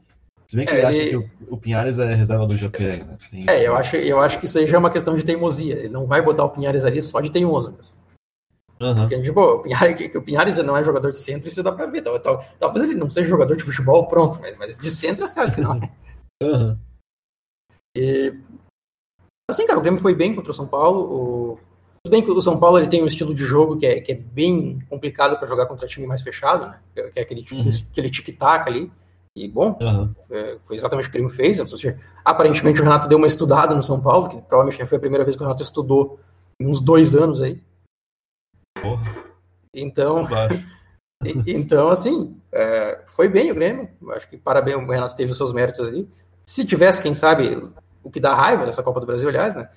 [0.46, 3.16] Se bem que é, ele acha que o, o, Pinhares é reserva do GPR, né?
[3.30, 3.48] Tem...
[3.48, 5.74] É, eu acho, eu acho que isso aí já é uma questão de teimosia.
[5.76, 7.96] Ele não vai botar o Pinhares ali só de teimoso mesmo.
[8.80, 8.94] Uhum.
[9.00, 12.02] Porque, tipo, o Pinhares, o Pinhares não é jogador de centro, isso dá pra ver.
[12.02, 15.60] talvez ele não seja jogador de futebol, pronto, mas, mas de centro é certo que
[15.60, 15.90] não é.
[16.42, 16.76] Uhum.
[17.96, 18.34] E,
[19.48, 21.00] assim, cara, o Grêmio foi bem contra o São Paulo.
[21.00, 21.58] O,
[22.02, 24.12] tudo bem que o São Paulo ele tem um estilo de jogo que é, que
[24.12, 26.80] é bem complicado para jogar contra time mais fechado, né?
[26.92, 27.70] Que é aquele, uhum.
[27.90, 28.92] aquele tic-tac ali.
[29.36, 30.14] E, bom, uhum.
[30.30, 31.58] é, foi exatamente o que o Grêmio fez.
[31.68, 35.24] Seja, aparentemente o Renato deu uma estudada no São Paulo, que provavelmente foi a primeira
[35.24, 36.20] vez que o Renato estudou
[36.60, 37.60] em uns dois anos aí.
[38.80, 39.02] Porra.
[39.74, 40.24] Então,
[41.46, 43.90] então assim, é, foi bem o Grêmio.
[44.10, 46.08] Acho que parabéns, o Renato teve os seus méritos ali.
[46.44, 47.56] Se tivesse, quem sabe,
[48.04, 49.68] o que dá raiva nessa Copa do Brasil, aliás, né?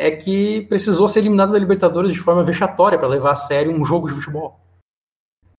[0.00, 3.84] É que precisou ser eliminado da Libertadores de forma vexatória para levar a sério um
[3.84, 4.60] jogo de futebol.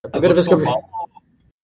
[0.04, 0.66] É a primeira vez que eu vi.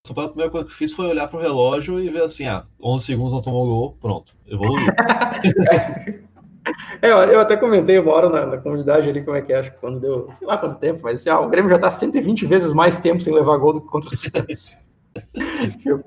[0.06, 2.68] Só a primeira coisa que eu fiz foi olhar pro relógio e ver assim, ah,
[2.80, 4.86] 11 segundos não tomou gol, pronto, evoluiu.
[7.02, 9.72] é, eu até comentei uma hora na, na, comunidade ali como é que é, acho
[9.72, 12.46] que quando deu, sei lá quanto tempo, mas assim, ah, o Grêmio já tá 120
[12.46, 14.78] vezes mais tempo sem levar gol do que contra o Santos.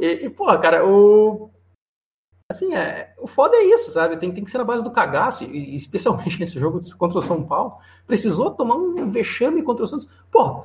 [0.00, 1.50] e, e, porra, cara, o,
[2.50, 4.16] Assim, é, o foda é isso, sabe?
[4.16, 7.44] Tem, tem que ser na base do cagaço, e, especialmente nesse jogo contra o São
[7.44, 7.76] Paulo.
[8.06, 10.08] Precisou tomar um vexame contra o Santos.
[10.30, 10.64] Pô,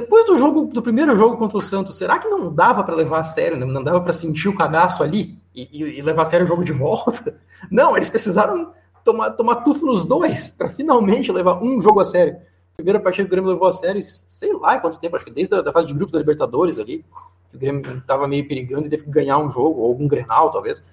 [0.00, 3.18] depois do jogo, do primeiro jogo contra o Santos, será que não dava para levar
[3.18, 3.58] a sério?
[3.58, 6.72] Não dava para sentir o cagaço ali e, e, levar a sério o jogo de
[6.72, 7.40] volta?
[7.68, 8.72] Não, eles precisaram
[9.04, 12.36] tomar, tomar tufo nos dois para finalmente levar um jogo a sério.
[12.76, 15.52] Primeira partida que o Grêmio levou a sério, sei lá quanto tempo, acho que desde
[15.56, 17.04] a da fase de grupos da Libertadores ali.
[17.52, 20.84] O Grêmio estava meio perigando e teve que ganhar um jogo, ou algum Grenal, talvez.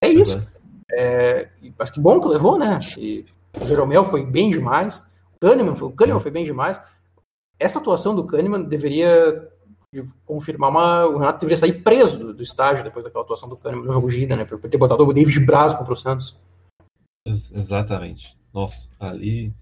[0.00, 0.40] É isso.
[0.92, 2.78] É, mas que bom que levou, né?
[2.96, 3.24] E
[3.60, 5.02] o Jeromel foi bem demais.
[5.34, 6.80] O Kahneman, foi, o Kahneman foi bem demais.
[7.58, 9.50] Essa atuação do Kahneman deveria
[10.24, 11.06] confirmar uma.
[11.06, 14.10] O Renato deveria sair preso do, do estágio depois daquela atuação do Kahneman no jogo
[14.10, 14.44] Gida, né?
[14.44, 16.36] Por, ter botado o David Braz contra o Santos.
[17.26, 18.36] Exatamente.
[18.52, 19.52] Nossa, ali.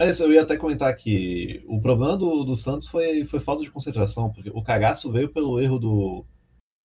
[0.00, 3.70] Mas eu ia até comentar que o problema do, do Santos foi, foi falta de
[3.70, 6.24] concentração, porque o cagaço veio pelo erro do,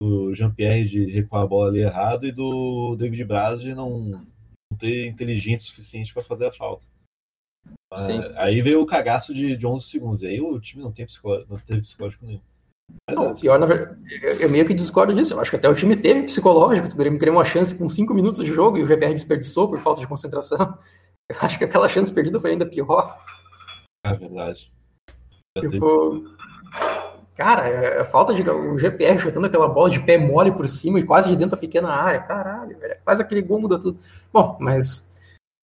[0.02, 4.78] do Jean-Pierre de recuar a bola ali errado e do David Braz de não, não
[4.78, 6.86] ter inteligência suficiente para fazer a falta.
[7.98, 8.22] Sim.
[8.36, 10.22] Aí veio o cagaço de, de 11 segundos.
[10.22, 12.42] E aí o time não tem psicológico, não teve psicológico nenhum.
[13.08, 13.34] Mas não, é.
[13.36, 14.00] pior, na verdade,
[14.40, 15.34] eu meio que discordo disso.
[15.34, 16.88] Eu acho que até o time teve psicológico.
[16.88, 19.80] O Grêmio criou uma chance com 5 minutos de jogo e o GPR desperdiçou por
[19.80, 20.58] falta de concentração.
[21.30, 23.16] Eu acho que aquela chance perdida foi ainda pior.
[24.04, 24.72] É verdade.
[25.60, 26.24] Tipo,
[27.40, 28.42] Cara, é, é falta de.
[28.50, 31.58] O GPR chutando aquela bola de pé mole por cima e quase de dentro da
[31.58, 32.20] pequena área.
[32.20, 32.98] Caralho, velho.
[33.06, 33.98] Quase aquele gol muda tudo.
[34.34, 35.09] Bom, mas.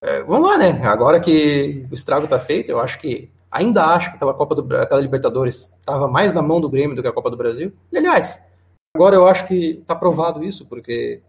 [0.02, 0.87] É, vamos lá, né?
[0.87, 3.30] Agora que o estrago tá feito, eu acho que.
[3.50, 7.00] Ainda acho que aquela Copa do aquela Libertadores estava mais na mão do Grêmio do
[7.00, 7.72] que a Copa do Brasil.
[7.90, 8.38] E aliás,
[8.94, 11.22] agora eu acho que tá provado isso, porque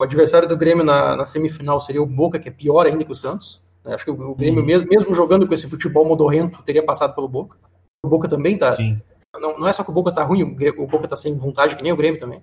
[0.00, 3.10] o adversário do Grêmio na, na semifinal seria o Boca, que é pior ainda que
[3.10, 3.60] o Santos.
[3.84, 4.66] Eu acho que o, o Grêmio, uhum.
[4.66, 7.56] mesmo, mesmo jogando com esse futebol modorrento, teria passado pelo Boca.
[8.04, 8.70] O Boca também tá.
[8.72, 9.00] Sim
[9.40, 11.82] não, não é só que o Boca tá ruim, o Boca tá sem vontade, que
[11.82, 12.42] nem o Grêmio também.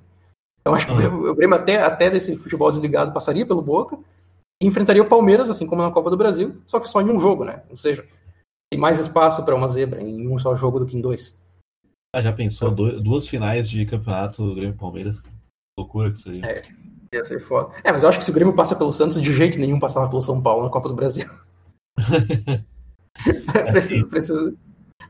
[0.62, 1.30] Então acho que uhum.
[1.30, 3.98] o Grêmio até, até desse futebol desligado passaria pelo Boca
[4.64, 7.20] e enfrentaria o Palmeiras, assim como na Copa do Brasil, só que só em um
[7.20, 7.64] jogo, né?
[7.70, 8.06] Ou seja,
[8.72, 11.38] tem mais espaço para uma zebra em um só jogo do que em dois.
[12.16, 15.22] Ah, já pensou então, duas finais de campeonato Grêmio Palmeiras?
[15.78, 16.46] Loucura que seria.
[16.46, 16.62] É,
[17.14, 17.76] ia ser foda.
[17.84, 20.08] É, mas eu acho que se o Grêmio passa pelo Santos, de jeito nenhum passava
[20.08, 21.30] pelo São Paulo na Copa do Brasil.
[23.72, 24.58] preciso, preciso,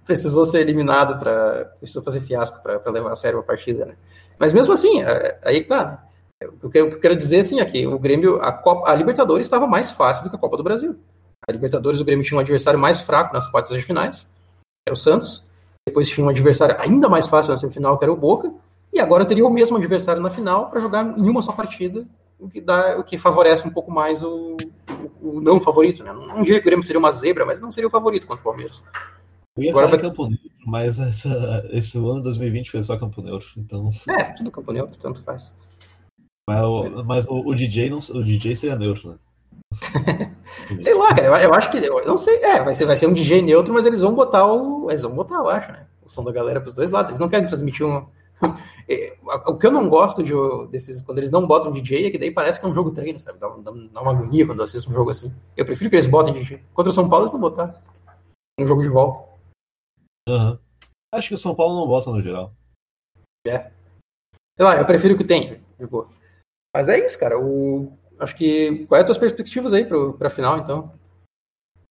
[0.04, 3.96] precisou ser eliminado para precisou fazer fiasco para levar a sério a partida, né?
[4.39, 6.06] Mas mesmo assim, é, aí que tá.
[6.62, 9.92] O que eu quero dizer assim aqui, o Grêmio, a, Copa, a Libertadores estava mais
[9.92, 10.96] fácil do que a Copa do Brasil.
[11.48, 14.30] A Libertadores, o Grêmio tinha um adversário mais fraco nas quartas de finais,
[14.86, 15.46] era o Santos.
[15.86, 18.54] Depois tinha um adversário ainda mais fácil na semifinal, que era o Boca.
[18.92, 22.06] E agora teria o mesmo adversário na final para jogar em uma só partida,
[22.40, 24.56] o que dá, o que favorece um pouco mais o,
[25.22, 26.14] o, o não favorito, né?
[26.14, 28.44] Não diria que o Grêmio seria uma zebra, mas não seria o favorito contra o
[28.44, 28.84] Palmeiras.
[29.58, 30.10] Eu ia Agora falar vai...
[30.10, 33.90] Campo Neutro, mas essa, esse ano 2020 foi só Campo Neutro, então...
[34.10, 35.54] É, tudo Campo Neutro, tanto faz.
[36.50, 39.18] Mas, o, mas o, o, DJ não, o DJ seria neutro, né?
[40.82, 41.78] sei lá, cara, eu, eu, acho que.
[41.78, 44.46] Eu não sei, é, vai ser, vai ser um DJ neutro, mas eles vão botar
[44.46, 44.90] o.
[44.90, 45.88] Eles vão botar, eu acho, né?
[46.04, 47.12] O som da galera pros dois lados.
[47.12, 48.06] Eles não querem transmitir um.
[48.90, 49.16] É,
[49.48, 50.34] o que eu não gosto de,
[50.70, 51.02] desses.
[51.02, 53.40] Quando eles não botam DJ é que daí parece que é um jogo treino, sabe?
[53.40, 55.34] Dá, dá, dá uma agonia quando eu assisto um jogo assim.
[55.56, 56.62] Eu prefiro que eles botem DJ.
[56.74, 57.74] Contra o São Paulo, eles não botaram.
[58.60, 59.26] Um jogo de volta.
[60.28, 60.60] Uhum.
[61.14, 62.52] Acho que o São Paulo não vota no geral.
[63.48, 63.72] É.
[64.58, 65.62] Sei lá, eu prefiro que tenha.
[65.78, 66.10] Tipo.
[66.74, 67.40] Mas é isso, cara.
[67.40, 67.98] O...
[68.20, 68.86] Acho que.
[68.88, 70.92] Quais é as tuas perspectivas aí pro, pra final, então?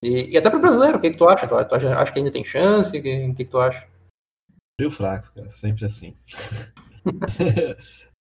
[0.03, 1.47] E, e até pro brasileiro, o que, que tu acha?
[1.47, 2.91] Tu, tu acha, acha que ainda tem chance?
[2.91, 3.89] O que, que, que tu acha?
[4.81, 5.49] Frio fraco, cara.
[5.49, 6.17] Sempre assim.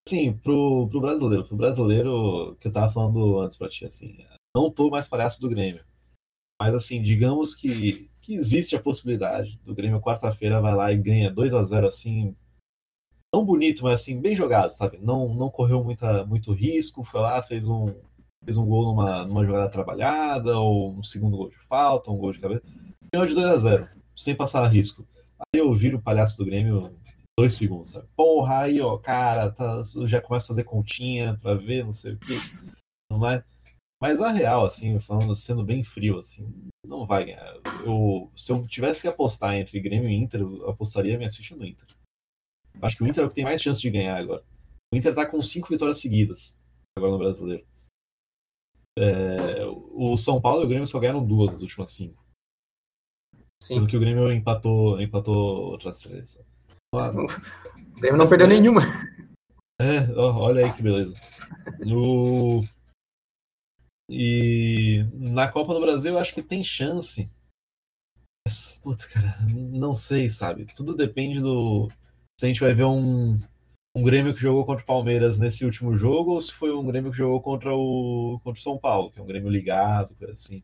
[0.08, 1.48] Sim, pro, pro brasileiro.
[1.48, 4.26] Pro brasileiro, que eu tava falando antes pra ti, assim.
[4.56, 5.84] Não tô mais palhaço do Grêmio.
[6.62, 11.32] Mas, assim, digamos que, que existe a possibilidade do Grêmio quarta-feira vai lá e ganha
[11.32, 12.36] 2 a 0 assim,
[13.34, 14.98] não bonito, mas assim, bem jogado, sabe?
[15.02, 17.88] Não, não correu muita, muito risco, foi lá, fez um,
[18.44, 22.34] fez um gol numa, numa jogada trabalhada, ou um segundo gol de falta, um gol
[22.34, 22.64] de cabeça.
[23.12, 25.08] Ganhou de 2 a 0 sem passar risco.
[25.40, 26.94] Aí eu viro o palhaço do Grêmio
[27.38, 28.08] dois segundos, sabe?
[28.16, 32.18] Porra, aí, ó, cara, tá, já começa a fazer continha pra ver, não sei o
[32.18, 32.36] quê.
[33.34, 33.44] É?
[34.02, 36.48] Mas a real, assim, falando, sendo bem frio, assim,
[36.86, 37.56] não vai ganhar.
[37.86, 41.66] Eu, se eu tivesse que apostar entre Grêmio e Inter, eu apostaria minha ficha no
[41.66, 41.88] Inter.
[42.82, 44.44] Acho que o Inter é o que tem mais chance de ganhar agora.
[44.94, 46.60] O Inter tá com cinco vitórias seguidas
[46.98, 47.66] agora no brasileiro.
[48.98, 52.22] É, o São Paulo e o Grêmio só ganharam duas nas últimas cinco.
[53.62, 53.76] Sim.
[53.76, 56.40] Sendo que o Grêmio empatou, empatou outras três.
[56.94, 57.28] O
[58.00, 58.82] Grêmio não perdeu nenhuma.
[59.80, 61.16] É, olha aí que beleza.
[61.80, 62.62] No...
[64.10, 67.32] E na Copa do Brasil eu acho que tem chance.
[68.46, 70.66] Mas, puta, cara, não sei, sabe?
[70.66, 71.88] Tudo depende do.
[72.42, 73.38] Se a gente vai ver um,
[73.96, 77.12] um Grêmio que jogou contra o Palmeiras nesse último jogo ou se foi um Grêmio
[77.12, 80.64] que jogou contra o, contra o São Paulo, que é um Grêmio ligado, coisa assim.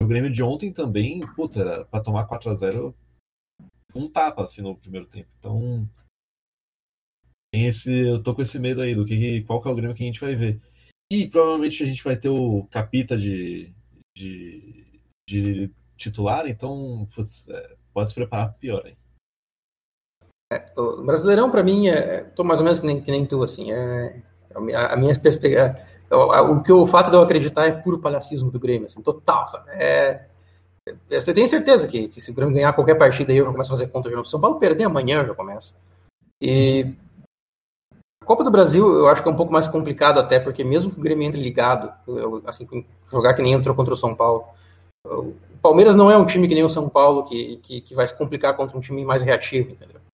[0.00, 2.94] O Grêmio de ontem também, puta, era pra tomar 4x0
[3.92, 5.28] um tapa assim no primeiro tempo.
[5.40, 5.90] Então.
[7.52, 9.96] Tem esse, eu tô com esse medo aí do que qual que é o Grêmio
[9.96, 10.62] que a gente vai ver.
[11.10, 13.74] E provavelmente a gente vai ter o Capita de,
[14.16, 18.96] de, de titular, então putz, é, pode se preparar para pior aí.
[20.52, 23.42] É, o Brasileirão, para mim, é, tô mais ou menos que nem, que nem tu,
[23.42, 23.72] assim.
[23.72, 24.22] É,
[24.54, 25.76] a minha perspectiva.
[26.08, 29.48] É, o, que o fato de eu acreditar é puro palhacismo do Grêmio, assim, total,
[29.48, 29.70] sabe?
[29.70, 30.26] É,
[30.88, 33.50] é, você tem certeza que, que se o Grêmio ganhar qualquer partida aí, eu já
[33.50, 34.24] começo a fazer conta de novo.
[34.24, 35.74] Se o São Paulo perder amanhã, eu já começo.
[36.40, 36.94] E
[38.22, 40.92] a Copa do Brasil eu acho que é um pouco mais complicado até, porque mesmo
[40.92, 42.66] que o Grêmio entre ligado, eu, assim,
[43.10, 44.44] jogar que nem entrou contra o São Paulo,
[45.04, 48.06] o Palmeiras não é um time que nem o São Paulo, que, que, que vai
[48.06, 50.05] se complicar contra um time mais reativo, entendeu?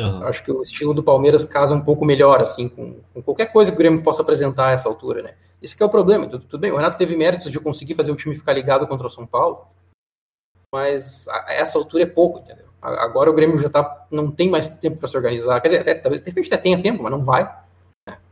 [0.00, 0.24] Uhum.
[0.24, 3.70] Acho que o estilo do Palmeiras casa um pouco melhor, assim, com, com, qualquer coisa
[3.70, 5.34] que o Grêmio possa apresentar a essa altura, né?
[5.60, 6.26] Isso que é o problema.
[6.26, 9.06] Tudo, tudo, bem, o Renato teve méritos de conseguir fazer o time ficar ligado contra
[9.06, 9.66] o São Paulo,
[10.72, 12.66] mas a, a essa altura é pouco, entendeu?
[12.80, 15.60] Agora o Grêmio já tá, não tem mais tempo para se organizar.
[15.60, 17.44] Quer dizer, até, talvez de repente até tenha tempo, mas não vai.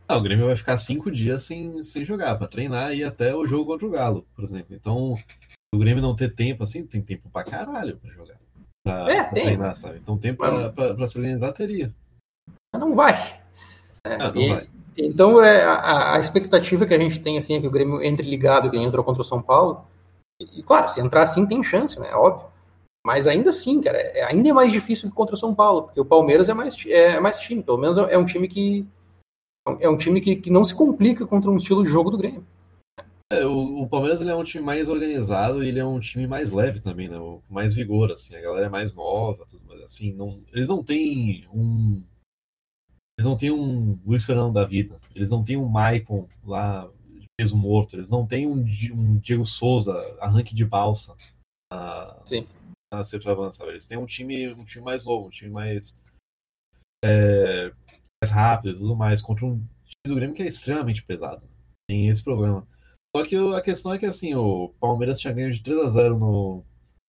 [0.07, 3.45] Ah, o Grêmio vai ficar cinco dias sem, sem jogar, para treinar e até o
[3.45, 4.75] jogo contra o Galo, por exemplo.
[4.75, 5.15] Então,
[5.75, 8.38] o Grêmio não ter tempo assim, tem tempo pra caralho pra jogar
[8.89, 9.45] pra, é, pra tem.
[9.45, 9.99] treinar, sabe?
[9.99, 11.93] Então tempo pra, pra, pra, se organizar teria.
[12.75, 13.15] Não vai.
[14.05, 14.69] É, ah, não e, vai.
[14.97, 18.29] Então é, a, a, expectativa que a gente tem assim, é que o Grêmio entre
[18.29, 19.85] ligado, que entrou contra o São Paulo.
[20.41, 22.13] E, claro, se entrar assim tem chance, né?
[22.15, 22.49] Óbvio.
[23.07, 26.01] Mas ainda assim, cara, é, ainda é mais difícil que contra o São Paulo, porque
[26.01, 27.63] o Palmeiras é mais, é mais time.
[27.63, 28.87] Pelo menos é um time que.
[29.81, 32.45] É um time que, que não se complica contra um estilo de jogo do Grêmio.
[33.31, 36.27] É, o, o, Palmeiras ele é um time mais organizado e ele é um time
[36.27, 37.19] mais leve também, né?
[37.19, 38.35] Com mais vigor, assim.
[38.35, 39.83] A galera é mais nova, tudo mais.
[39.83, 42.03] Assim, não, eles não têm um.
[43.19, 44.99] Eles não têm um Luiz Fernando da vida.
[45.15, 46.91] Eles não têm um Maicon lá
[47.37, 47.97] peso morto.
[47.97, 48.65] Eles não têm um,
[48.95, 51.15] um Diego Souza, arranque de balsa.
[51.71, 52.47] A, Sim.
[52.91, 53.73] A ser sabe?
[53.73, 56.01] Eles têm um time, um time mais novo, um time mais.
[57.05, 57.71] É,
[58.23, 59.21] mais rápido e tudo mais.
[59.21, 61.47] Contra um time do Grêmio que é extremamente pesado.
[61.87, 62.67] Tem esse problema.
[63.15, 66.19] Só que a questão é que assim, o Palmeiras tinha ganho de 3 a 0
[66.19, 66.65] no,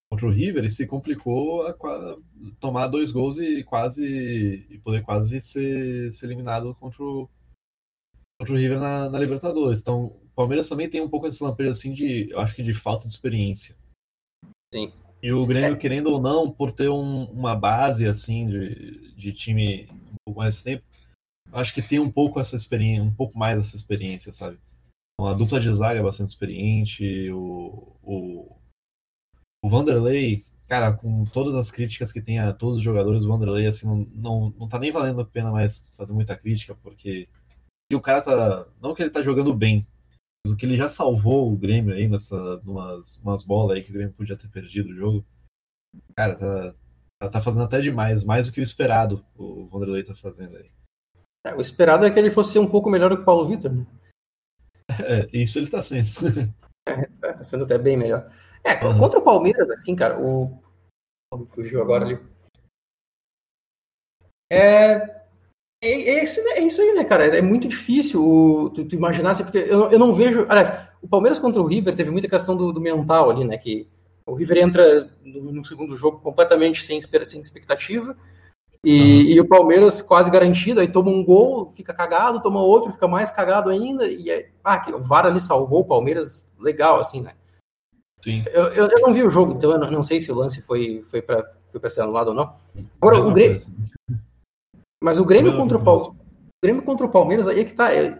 [0.09, 2.17] contra o River e se complicou a, a
[2.59, 7.29] tomar dois gols e quase e poder quase ser, ser eliminado contra o,
[8.39, 9.81] contra o River na, na, Libertadores.
[9.81, 12.73] Então, o Palmeiras também tem um pouco esse lampejo assim de, eu acho que de
[12.73, 13.75] falta de experiência.
[14.73, 14.91] Sim.
[15.21, 15.77] E o Grêmio, é.
[15.77, 20.63] querendo ou não, por ter um, uma base assim de, de time um pouco mais
[20.63, 20.83] tempo,
[21.51, 24.57] acho que tem um pouco essa experiência, um pouco mais essa experiência, sabe?
[25.27, 27.29] A dupla de zaga é bastante experiente.
[27.31, 28.55] O, o,
[29.63, 33.67] o Vanderlei, cara, com todas as críticas que tem a todos os jogadores, o Vanderlei,
[33.67, 37.27] assim, não, não, não tá nem valendo a pena mais fazer muita crítica, porque
[37.93, 38.65] o cara tá.
[38.81, 39.85] Não que ele tá jogando bem,
[40.45, 42.57] mas o que ele já salvou o Grêmio aí nessa.
[42.63, 45.25] Numas, umas bolas aí que o Grêmio podia ter perdido o jogo.
[46.15, 46.75] Cara, tá,
[47.19, 50.69] tá, tá fazendo até demais, mais do que o esperado o Vanderlei tá fazendo aí.
[51.45, 53.85] É, o esperado é que ele fosse um pouco melhor que o Paulo Vitor, né?
[55.03, 56.07] É, isso ele tá sendo.
[56.87, 58.31] É, tá sendo até bem melhor.
[58.63, 58.97] É, uhum.
[58.97, 60.61] contra o Palmeiras, assim, cara, o.
[61.53, 62.19] Fugiu agora ali.
[64.51, 65.19] É.
[65.81, 67.25] É, é, isso, é isso aí, né, cara?
[67.37, 70.45] É muito difícil o, tu, tu, imaginar, assim, porque eu, eu não vejo.
[70.49, 70.71] Aliás,
[71.01, 73.57] o Palmeiras contra o River teve muita questão do, do mental ali, né?
[73.57, 73.87] Que
[74.25, 78.17] o River entra no, no segundo jogo completamente sem, sem expectativa.
[78.85, 79.29] E, uhum.
[79.31, 83.29] e, o Palmeiras quase garantido, aí toma um gol, fica cagado, toma outro, fica mais
[83.29, 84.07] cagado ainda.
[84.07, 87.33] E é, ah, o VAR ali salvou o Palmeiras legal, assim, né?
[88.23, 88.43] Sim.
[88.51, 90.61] Eu, eu, eu não vi o jogo, então eu não, não sei se o lance
[90.61, 92.53] foi, foi para foi ser anulado ou não.
[92.99, 93.61] Agora, o Grêmio.
[95.03, 96.15] Mas o Grêmio contra o Palmeiras.
[96.15, 97.93] O Grêmio contra o Palmeiras, aí é que tá.
[97.93, 98.17] Eu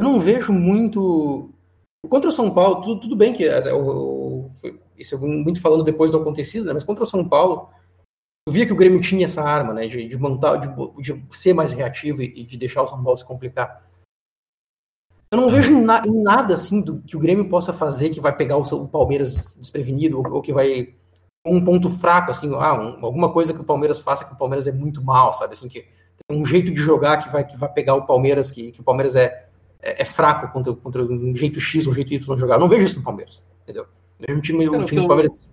[0.00, 1.50] não vejo muito.
[2.08, 4.50] Contra o São Paulo, tudo, tudo bem que é, o,
[4.96, 6.72] isso é muito falando depois do acontecido, né?
[6.72, 7.68] mas contra o São Paulo,
[8.48, 9.86] eu via que o Grêmio tinha essa arma, né?
[9.86, 13.24] De, de montar, de, de ser mais reativo e, de deixar o São Paulo se
[13.24, 13.86] complicar.
[15.30, 18.34] Eu não vejo na, em nada assim do que o Grêmio possa fazer que vai
[18.34, 20.94] pegar o, o Palmeiras desprevenido ou, ou, que vai
[21.46, 24.66] um ponto fraco assim, ah, um, alguma coisa que o Palmeiras faça que o Palmeiras
[24.66, 25.52] é muito mal, sabe?
[25.52, 25.86] Assim que
[26.26, 28.84] tem um jeito de jogar que vai que vai pegar o Palmeiras que, que o
[28.84, 29.46] Palmeiras é,
[29.82, 32.54] é, é fraco contra, contra um jeito X, um jeito Y de jogar.
[32.54, 33.86] Eu não vejo isso no Palmeiras, entendeu?
[34.18, 35.50] Eu vejo um time, um time do Palmeiras.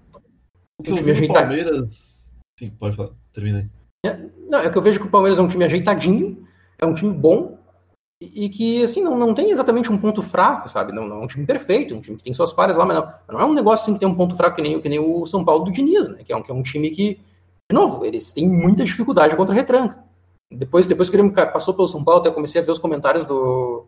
[0.79, 1.47] Um time ajeitado.
[1.47, 2.14] Palmeiras.
[2.58, 3.12] Sim, pode falar.
[3.34, 3.70] Termina aí.
[4.06, 6.47] É, não, é que eu vejo que o Palmeiras é um time ajeitadinho,
[6.78, 7.58] é um time bom,
[8.22, 10.93] e, que, assim, não, não tem exatamente um ponto fraco, sabe?
[10.93, 13.14] Não, não é um time perfeito, um time que tem suas falhas lá, mas não,
[13.30, 15.26] não é um negócio assim que tem um ponto fraco que nem, que nem o
[15.26, 16.24] São Paulo do Diniz, né?
[16.24, 17.20] Que é um, que é um time que,
[17.70, 20.01] de novo, eles têm muita dificuldade contra a retranca.
[20.49, 23.26] Depois, depois que o Grêmio passou pelo São Paulo, até comecei a ver os comentários
[23.26, 23.86] do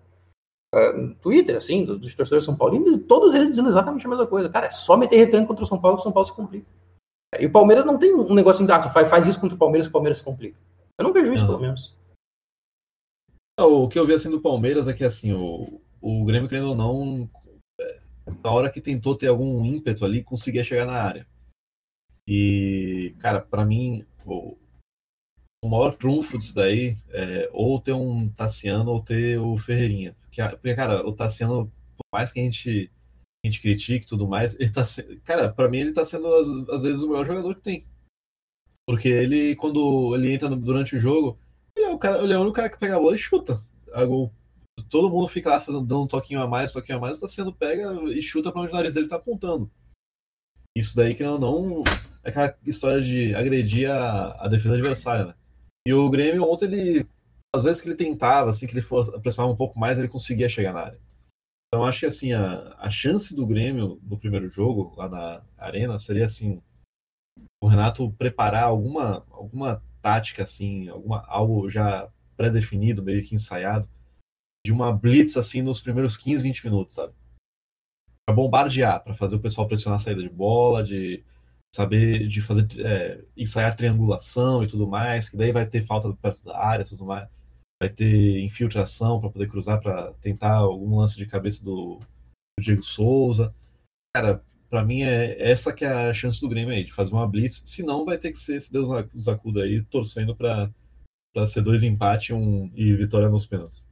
[0.75, 4.27] uh, Twitter, assim, do, dos torcedores São Paulo, e todos eles dizendo exatamente a mesma
[4.27, 4.49] coisa.
[4.49, 6.67] Cara, é só meter retranca contra o São Paulo que o São Paulo se complica.
[7.39, 9.87] E o Palmeiras não tem um negócio em dado, faz, faz isso contra o Palmeiras
[9.87, 10.57] que o Palmeiras se complica.
[10.99, 11.95] Eu não vejo isso, pelo menos.
[13.59, 16.75] O que eu vi assim do Palmeiras é que assim, o, o Grêmio, querendo ou
[16.75, 17.29] não,
[17.81, 17.99] é,
[18.43, 21.27] na hora que tentou ter algum ímpeto ali, conseguia chegar na área.
[22.27, 24.57] E, cara, para mim, o,
[25.63, 30.15] o, maior trunfo disso daí é ou ter um Tassiano ou ter o Ferreirinha.
[30.21, 32.91] Porque, cara, o Tassiano, por mais que a gente,
[33.47, 34.83] gente critique e tudo mais, ele tá
[35.23, 37.87] Cara, para mim ele tá sendo, às, às vezes, o melhor jogador que tem.
[38.87, 41.37] Porque ele, quando ele entra durante o jogo,
[41.75, 43.61] ele é o, cara, ele é o único cara que pega a bola e chuta.
[43.93, 44.31] A gol.
[44.89, 47.51] Todo mundo fica lá fazendo, dando um toquinho a mais, toquinho a mais, tá sendo
[47.51, 49.69] pega e chuta para onde o nariz dele tá apontando.
[50.77, 51.83] Isso daí que não, não
[52.23, 55.33] é aquela história de agredir a, a defesa adversária, né?
[55.87, 57.07] E o Grêmio ontem ele
[57.55, 60.47] às vezes que ele tentava, assim que ele fosse pressava um pouco mais, ele conseguia
[60.47, 60.99] chegar na área.
[61.67, 65.99] Então acho que assim a, a chance do Grêmio no primeiro jogo lá na arena
[65.99, 66.61] seria assim
[67.61, 73.89] o Renato preparar alguma alguma tática, assim, alguma, algo já pré-definido, meio que ensaiado,
[74.65, 77.13] de uma blitz assim nos primeiros 15, 20 minutos, sabe?
[78.25, 81.23] Para bombardear, para fazer o pessoal pressionar a saída de bola, de
[81.75, 86.43] saber de fazer é, ensaiar triangulação e tudo mais, que daí vai ter falta perto
[86.45, 87.29] da área, tudo mais,
[87.79, 91.99] vai ter infiltração para poder cruzar para tentar algum lance de cabeça do,
[92.57, 93.53] do Diego Souza.
[94.15, 97.27] Cara, para mim é essa que é a chance do Grêmio aí, de fazer uma
[97.27, 97.63] blitz.
[97.65, 100.71] Se não, vai ter que ser esse Deus nos acuda aí, torcendo para
[101.45, 103.87] ser dois empates um, e vitória nos pênaltis.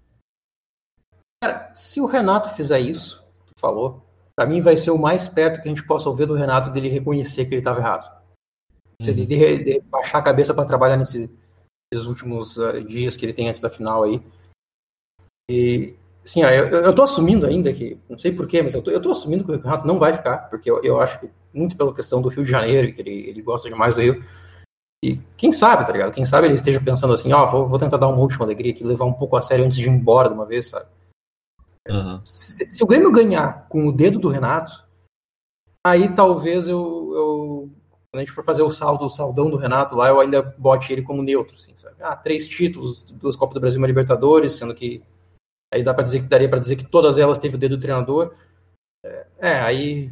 [1.44, 4.04] Cara, se o Renato fizer isso, tu falou,
[4.36, 6.90] para mim vai ser o mais perto que a gente possa ouvir do Renato dele
[6.90, 8.16] reconhecer que ele estava errado.
[9.02, 11.30] Se ele de, de baixar a cabeça para trabalhar nesses,
[11.96, 14.22] nesses últimos uh, dias que ele tem antes da final aí.
[15.50, 19.00] E Sim, eu, eu tô assumindo ainda que, não sei porquê, mas eu tô, eu
[19.00, 21.94] tô assumindo que o Renato não vai ficar, porque eu, eu acho que muito pela
[21.94, 24.26] questão do Rio de Janeiro, que ele, ele gosta demais do Rio.
[25.04, 26.12] E quem sabe, tá ligado?
[26.12, 28.74] Quem sabe ele esteja pensando assim, ó, oh, vou, vou tentar dar uma última alegria
[28.74, 30.88] aqui, levar um pouco a sério antes de ir embora de uma vez, sabe?
[31.88, 32.20] Uhum.
[32.26, 34.84] Se, se, o Grêmio ganhar com o dedo do Renato,
[35.86, 36.95] aí talvez eu
[38.16, 40.92] quando a gente for fazer o saldo, o saldão do Renato lá, eu ainda bote
[40.94, 41.96] ele como neutro, assim, sabe?
[42.00, 45.04] Ah, três títulos, duas Copas do Brasil e uma Libertadores, sendo que
[45.76, 47.82] Aí dá para dizer que daria para dizer que todas elas teve o dedo do
[47.82, 48.34] treinador.
[49.04, 50.10] É, é, aí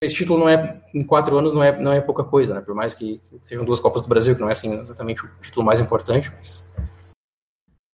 [0.00, 2.60] esse título não é em quatro anos não é não é pouca coisa, né?
[2.60, 5.66] Por mais que sejam duas Copas do Brasil, que não é assim exatamente o título
[5.66, 6.64] mais importante, mas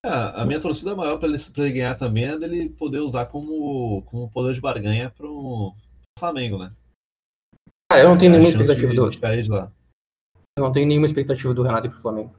[0.05, 4.03] é, a minha torcida maior para ele, ele, ganhar também é dele poder usar como,
[4.03, 5.75] como poder de barganha para o
[6.19, 6.71] Flamengo, né?
[7.91, 9.11] Ah, eu não tenho é nenhuma expectativa do.
[10.57, 12.35] Eu não tenho nenhuma expectativa do Renato ir pro Flamengo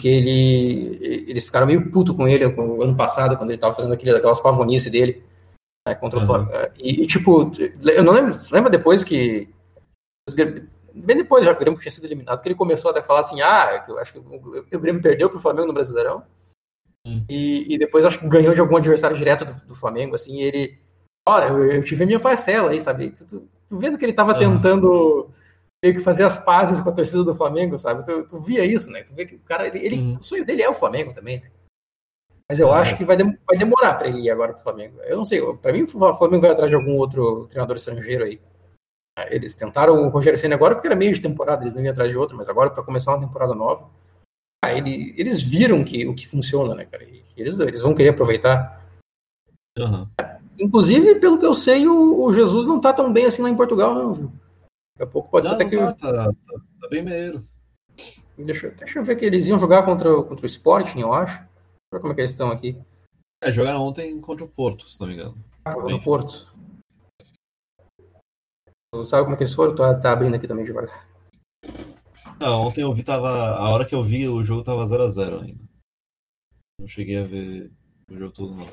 [0.00, 0.98] que ele
[1.30, 4.40] eles ficaram meio puto com ele no ano passado, quando ele tava fazendo aquele, aquelas
[4.40, 5.22] pavonices dele
[5.86, 6.24] né, contra uhum.
[6.24, 6.72] o Flamengo.
[6.78, 7.50] E, e, tipo,
[7.82, 9.48] eu não lembro, lembra depois que.
[10.96, 13.20] Bem depois, já que o Grêmio tinha sido eliminado, que ele começou até a falar
[13.20, 16.24] assim: ah, eu acho que o, Grêmio perdeu pro Flamengo no Brasileirão.
[17.06, 17.24] Uhum.
[17.28, 20.42] E, e, depois acho que ganhou de algum adversário direto do, do Flamengo, assim, e
[20.42, 20.78] ele.
[21.26, 23.10] Olha, eu, eu tive a minha parcela aí, sabe?
[23.10, 24.38] Tu, tu, vendo que ele tava uhum.
[24.38, 25.30] tentando
[25.82, 28.04] meio que fazer as pazes com a torcida do Flamengo, sabe?
[28.04, 29.02] Tu, tu via isso, né?
[29.02, 30.16] Tu vê que o cara, ele, ele hum.
[30.18, 31.40] o sonho dele é o Flamengo também.
[31.40, 31.50] Né?
[32.48, 32.78] Mas eu é.
[32.78, 34.98] acho que vai, dem vai demorar para ele ir agora pro Flamengo.
[35.02, 38.40] Eu não sei, para mim o Flamengo vai atrás de algum outro treinador estrangeiro aí.
[39.28, 42.10] Eles tentaram o Rogério Senna agora porque era meio de temporada, eles não iam atrás
[42.10, 43.88] de outro, mas agora para começar uma temporada nova,
[44.64, 47.04] ah, ele, eles viram que, o que funciona, né, cara?
[47.36, 48.84] Eles, eles vão querer aproveitar.
[49.78, 50.08] Uhum.
[50.58, 53.56] Inclusive, pelo que eu sei, o, o, Jesus não tá tão bem assim lá em
[53.56, 54.32] Portugal, não, viu?
[54.96, 55.76] Daqui a pouco pode não, ser até que.
[55.76, 56.32] Tá, tá,
[56.80, 57.44] tá, bem meio.
[58.38, 61.38] Deixa, deixa eu ver que eles iam jogar contra, contra o Sporting, eu acho.
[61.38, 61.48] Deixa
[61.92, 62.78] eu ver como é que eles estão aqui.
[63.42, 65.36] É, jogaram ontem contra o Porto, se não me engano.
[65.64, 66.52] Ah, contra o Porto.
[69.06, 69.74] Sabe como é que eles foram?
[69.74, 71.08] Tá, tá abrindo aqui também devagar.
[72.38, 73.30] Não, ontem eu vi, tava.
[73.30, 75.64] A hora que eu vi, o jogo tava 0x0 ainda.
[76.80, 77.70] Não cheguei a ver
[78.10, 78.66] o jogo todo, não.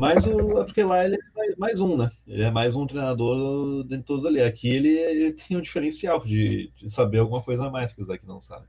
[0.00, 2.10] Mas o, é porque lá ele é mais um, né?
[2.26, 4.40] Ele é mais um treinador de todos ali.
[4.40, 8.08] Aqui ele, ele tem um diferencial de, de, saber alguma coisa a mais que os
[8.08, 8.66] aqui não sabem.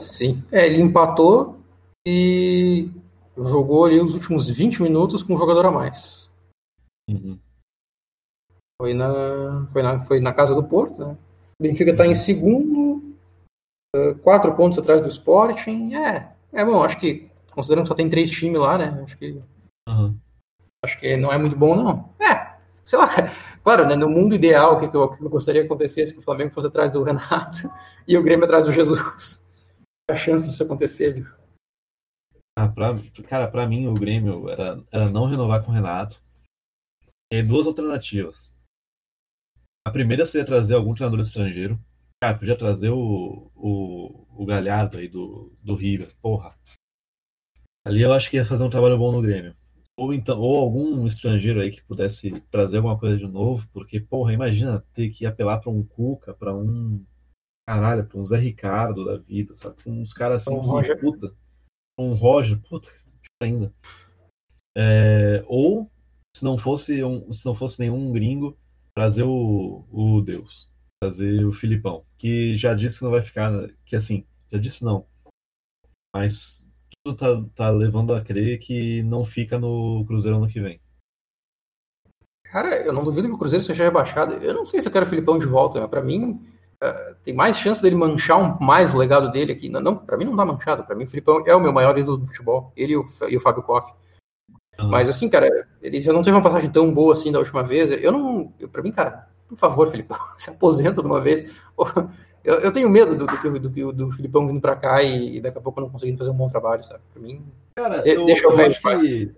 [0.00, 0.42] Sim.
[0.50, 1.60] É, ele empatou
[2.06, 2.88] e
[3.36, 6.30] jogou ali os últimos 20 minutos com um jogador a mais.
[7.08, 7.38] Uhum.
[8.80, 11.16] Foi, na, foi, na, foi na casa do Porto, né?
[11.60, 13.14] O Benfica está em segundo,
[13.94, 15.94] uh, quatro pontos atrás do Sporting.
[15.94, 19.02] É, é bom, acho que, considerando que só tem três times lá, né?
[19.04, 19.38] Acho que.
[19.86, 20.16] Uhum.
[20.84, 22.12] Acho que não é muito bom, não.
[22.20, 23.08] É, sei lá,
[23.62, 26.22] claro, né, no mundo ideal, o que, eu, que eu gostaria que acontecesse que o
[26.22, 27.70] Flamengo fosse atrás do Renato
[28.06, 29.46] e o Grêmio atrás do Jesus.
[30.10, 31.26] A chance disso acontecer, viu?
[32.58, 36.20] Ah, pra, cara, pra mim o Grêmio era, era não renovar com o Renato.
[37.32, 38.52] E duas alternativas.
[39.86, 41.80] A primeira seria trazer algum treinador estrangeiro.
[42.20, 46.12] Cara, podia trazer o, o, o Galhardo aí do, do River.
[46.20, 46.54] Porra.
[47.86, 49.56] Ali eu acho que ia fazer um trabalho bom no Grêmio
[50.02, 54.32] ou então ou algum estrangeiro aí que pudesse trazer alguma coisa de novo, porque porra,
[54.32, 57.04] imagina ter que apelar para um Cuca, para um
[57.64, 59.76] caralho, para um Zé Ricardo da vida, sabe?
[59.86, 61.00] Uns caras assim um que Roger.
[61.00, 61.36] puta,
[61.96, 62.90] um Roger, puta,
[63.40, 63.72] ainda.
[64.76, 65.88] É, ou
[66.36, 68.58] se não fosse um, se não fosse nenhum gringo,
[68.96, 70.68] trazer o, o Deus,
[71.00, 73.52] trazer o Filipão, que já disse que não vai ficar,
[73.84, 75.06] que assim, já disse não.
[76.12, 76.61] Mas
[77.10, 80.80] tá, tá levando a crer que não fica no Cruzeiro ano que vem.
[82.44, 84.34] Cara, eu não duvido que o Cruzeiro seja rebaixado.
[84.34, 86.40] Eu não sei se eu quero o Filipão de volta, mas pra mim
[86.82, 89.68] uh, tem mais chance dele manchar um, mais o legado dele aqui.
[89.68, 90.84] Não, não, pra mim não tá manchado.
[90.84, 92.72] Pra mim o Filipão é o meu maior ídolo do futebol.
[92.76, 93.92] Ele e o, e o Fábio Koff.
[94.78, 94.90] Uhum.
[94.90, 95.48] Mas assim, cara,
[95.80, 97.90] ele já não teve uma passagem tão boa assim da última vez.
[97.90, 98.48] Eu não.
[98.70, 101.50] Pra mim, cara, por favor, Filipão, se aposenta de uma vez.
[102.44, 105.58] Eu, eu tenho medo do, do, do, do Filipão vindo pra cá e, e, daqui
[105.58, 107.02] a pouco não conseguindo fazer um bom trabalho, sabe?
[107.12, 107.44] Pra mim.
[107.76, 108.66] Cara, eu, deixa eu, ver.
[108.66, 109.34] Acho que...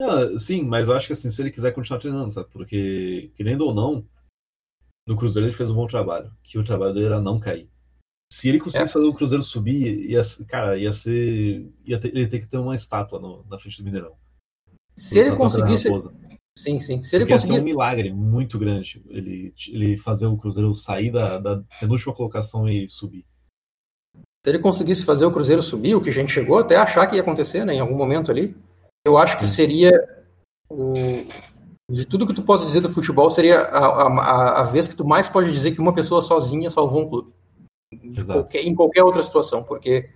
[0.00, 2.48] Não, sim, mas eu acho que assim, se ele quiser continuar treinando, sabe?
[2.50, 4.04] Porque, querendo ou não,
[5.06, 6.32] no Cruzeiro ele fez um bom trabalho.
[6.42, 7.68] Que o trabalho dele era não cair.
[8.32, 8.94] Se ele conseguisse é.
[8.94, 11.68] fazer o Cruzeiro subir, ia, cara, ia ser.
[11.84, 14.16] Ia ter, ele ia ter que ter uma estátua no, na frente do Mineirão.
[14.96, 15.88] Se ele conseguisse.
[16.62, 17.02] Sim, sim.
[17.02, 17.60] Se ele Porque conseguir.
[17.60, 22.88] um milagre muito grande ele, ele fazer o Cruzeiro sair da, da penúltima colocação e
[22.88, 23.24] subir.
[24.14, 27.06] Se ele conseguisse fazer o Cruzeiro subir, o que a gente chegou até a achar
[27.06, 28.56] que ia acontecer né, em algum momento ali,
[29.06, 29.90] eu acho que seria
[30.68, 30.92] o,
[31.90, 35.04] de tudo que tu pode dizer do futebol, seria a, a, a, vez que tu
[35.04, 37.32] mais pode dizer que uma pessoa sozinha salvou um clube.
[38.26, 40.08] Qualquer, em qualquer outra situação, porque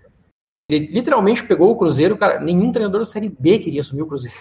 [0.70, 4.36] ele literalmente pegou o Cruzeiro, cara, nenhum treinador da Série B queria assumir o Cruzeiro.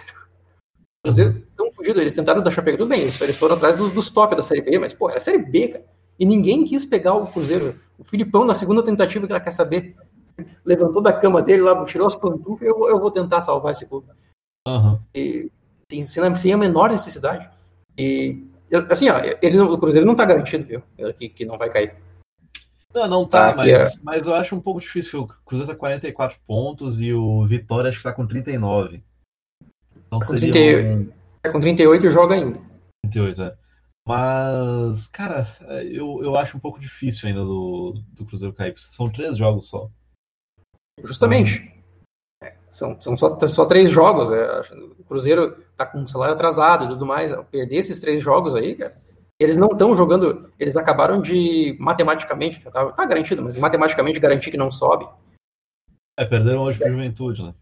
[0.75, 4.09] O Cruzeiro tão fugido, eles tentaram da Chapecoense, tudo bem, eles foram atrás dos, dos
[4.09, 5.85] top da Série B, mas, pô, era Série B, cara.
[6.19, 7.79] E ninguém quis pegar o Cruzeiro.
[7.97, 9.95] O Filipão, na segunda tentativa que ela quer saber,
[10.63, 14.07] levantou da cama dele lá, tirou as pantufas, eu, eu vou tentar salvar esse clube.
[14.67, 14.99] Uhum.
[15.13, 15.51] E,
[15.89, 17.49] sem, sem, a menor necessidade.
[17.97, 18.43] E,
[18.89, 21.95] assim, ó, ele, o Cruzeiro não tá garantido, viu, que, que não vai cair.
[22.93, 23.99] Não, não tá, tá mas, é...
[24.03, 25.21] mas eu acho um pouco difícil.
[25.21, 29.03] O Cruzeiro tá com 44 pontos e o Vitória acho que tá com 39.
[30.05, 31.22] Então com, seria 38, um...
[31.43, 32.59] é, com 38 joga ainda.
[33.03, 33.57] 38, é.
[34.07, 35.47] Mas, cara,
[35.83, 38.73] eu, eu acho um pouco difícil ainda do, do Cruzeiro cair.
[38.77, 39.89] São três jogos só.
[41.03, 41.71] Justamente.
[42.43, 44.31] É, são são só, só três jogos.
[44.31, 44.61] É,
[44.99, 47.33] o Cruzeiro tá com um salário atrasado e tudo mais.
[47.47, 49.01] Perder esses três jogos aí, cara.
[49.39, 50.51] Eles não estão jogando.
[50.59, 55.07] Eles acabaram de matematicamente, já tá, tá garantido, mas matematicamente garantir que não sobe.
[56.17, 57.53] É, perderam hoje pro Juventude, né?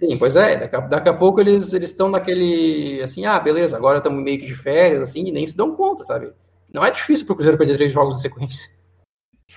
[0.00, 0.56] Sim, pois é.
[0.60, 4.46] Daqui a, daqui a pouco eles estão naquele, assim, ah, beleza, agora estamos meio que
[4.46, 6.32] de férias, assim, e nem se dão conta, sabe?
[6.72, 8.70] Não é difícil para o Cruzeiro perder três jogos em sequência.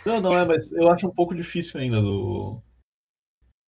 [0.06, 2.62] Não, não é, mas eu acho um pouco difícil ainda do.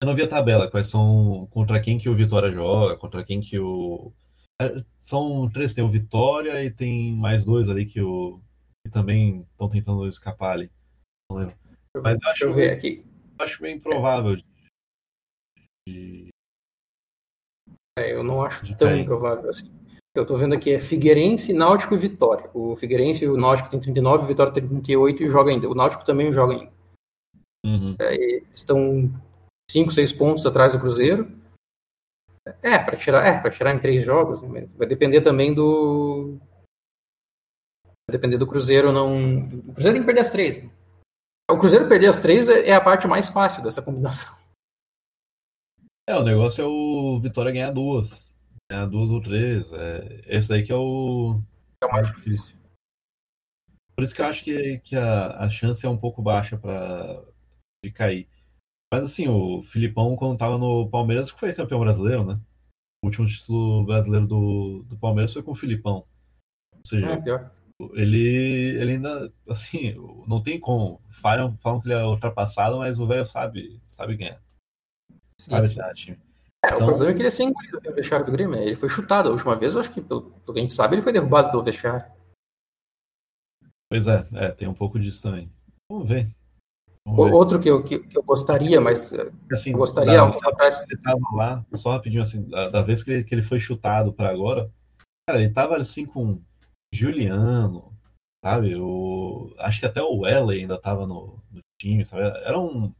[0.01, 1.47] Eu não vi a tabela, quais são.
[1.49, 4.11] Contra quem que o Vitória joga, contra quem que o.
[4.61, 8.41] É, são três, tem o Vitória e tem mais dois ali que, o...
[8.83, 10.71] que também estão tentando escapar ali.
[11.31, 11.55] Não lembro.
[12.03, 13.05] Mas eu acho, eu ver aqui.
[13.39, 14.35] acho bem improvável
[15.87, 16.29] de,
[17.97, 19.05] É, eu não acho tão cair.
[19.05, 19.71] provável assim.
[20.15, 22.49] Eu tô vendo aqui é Figueirense, Náutico e Vitória.
[22.53, 25.69] O Figueirense e o Náutico tem 39, o Vitória tem 38 e joga ainda.
[25.69, 26.71] O Náutico também joga ainda.
[27.65, 27.95] Uhum.
[27.99, 29.11] É, estão
[29.69, 31.29] 5, 6 pontos atrás do Cruzeiro.
[32.61, 34.69] É, para tirar, é, para tirar em três jogos, né?
[34.77, 36.37] vai depender também do
[38.07, 39.17] vai depender do Cruzeiro não,
[39.67, 40.63] o Cruzeiro tem que perder as três.
[40.63, 40.69] Né?
[41.49, 44.33] O Cruzeiro perder as três é, é a parte mais fácil dessa combinação.
[46.07, 48.33] É, o negócio é o Vitória ganhar duas.
[48.69, 49.71] Ganhar duas ou três.
[49.73, 51.41] É, esse aí que é o.
[51.81, 52.55] É o mais difícil.
[53.95, 57.23] Por isso que eu acho que, que a, a chance é um pouco baixa para
[57.83, 58.27] de cair.
[58.93, 62.39] Mas assim, o Filipão, quando tava no Palmeiras, foi campeão brasileiro, né?
[63.03, 66.05] O último título brasileiro do, do Palmeiras foi com o Filipão.
[66.73, 67.51] Ou seja, é,
[67.93, 68.19] ele,
[68.79, 69.95] ele ainda, assim,
[70.27, 71.01] não tem como.
[71.21, 74.44] Falam, falam que ele é ultrapassado, mas o velho sabe, sabe ganhar.
[75.39, 75.55] Sim.
[75.95, 76.19] time.
[76.63, 76.77] É, então...
[76.81, 78.57] o problema é que ele é sem engolido pelo vestiário do Grêmio.
[78.57, 80.95] Ele foi chutado a última vez, eu acho que, pelo, pelo que a gente sabe,
[80.95, 82.05] ele foi derrubado pelo vestiário.
[83.89, 85.51] Pois é, é, tem um pouco disso também.
[85.89, 86.35] Vamos ver.
[87.07, 90.17] Outro que eu, que, que, eu gostaria, mas eh, assim, eu gostaria.
[90.17, 90.83] Da, atrás...
[90.89, 94.11] Ele tava lá, só rapidinho, assim, da, da vez que ele, que ele foi chutado
[94.11, 94.71] para agora,
[95.29, 96.41] cara, ele tava assim com
[96.91, 97.93] Juliano,
[98.43, 98.75] sabe?
[98.75, 102.23] O, acho que até o Wesley ainda tava no, no time, sabe?
[102.43, 102.91] Era um,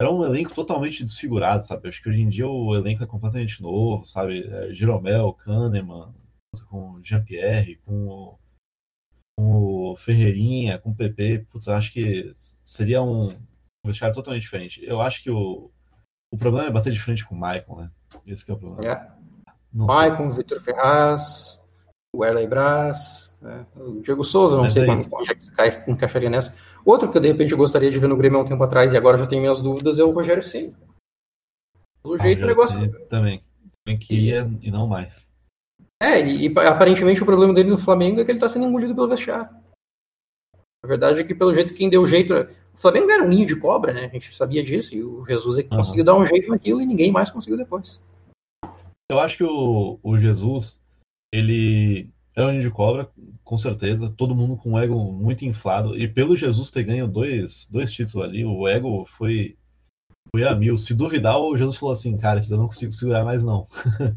[0.00, 1.88] era um elenco totalmente desfigurado, sabe?
[1.88, 4.46] Acho que hoje em dia o elenco é completamente novo, sabe?
[4.46, 6.14] É, Jeromel, Kahneman,
[6.68, 8.38] com Jean-Pierre, com
[9.38, 12.30] com o Ferreirinha, com o PP, putz, acho que
[12.64, 13.38] seria um, um
[13.84, 14.82] vestiário totalmente diferente.
[14.82, 15.70] Eu acho que o,
[16.32, 17.90] o problema é bater de frente com o Maicon, né?
[18.26, 18.90] Esse é o problema.
[18.90, 19.12] É.
[19.72, 21.62] Maicon, Vitor Ferraz,
[22.14, 23.66] o Erley Brás, né?
[23.76, 26.54] o Diego Souza, não sei é onde é que encaixaria nessa.
[26.84, 28.96] Outro que eu, de repente gostaria de ver no Grêmio há um tempo atrás e
[28.96, 30.74] agora já tenho minhas dúvidas é o Rogério Ceni.
[32.02, 32.78] Pelo ah, jeito o negócio.
[33.08, 33.42] Também.
[33.84, 35.30] Também queria e não mais.
[36.02, 38.94] É, e, e, aparentemente o problema dele no Flamengo é que ele tá sendo engolido
[38.94, 39.48] pelo vestiário.
[40.84, 42.34] A verdade é que, pelo jeito, quem deu o jeito.
[42.34, 44.04] O Flamengo era um ninho de cobra, né?
[44.04, 44.94] A gente sabia disso.
[44.94, 45.78] E o Jesus é que uhum.
[45.78, 48.00] conseguiu dar um jeito naquilo e ninguém mais conseguiu depois.
[49.10, 50.80] Eu acho que o, o Jesus,
[51.32, 53.08] ele é um ninho de cobra,
[53.42, 54.12] com certeza.
[54.14, 55.98] Todo mundo com o ego muito inflado.
[55.98, 59.56] E pelo Jesus ter ganho dois, dois títulos ali, o ego foi,
[60.30, 60.76] foi a mil.
[60.76, 63.66] Se duvidar, o Jesus falou assim: cara, eu não consigo segurar mais, não.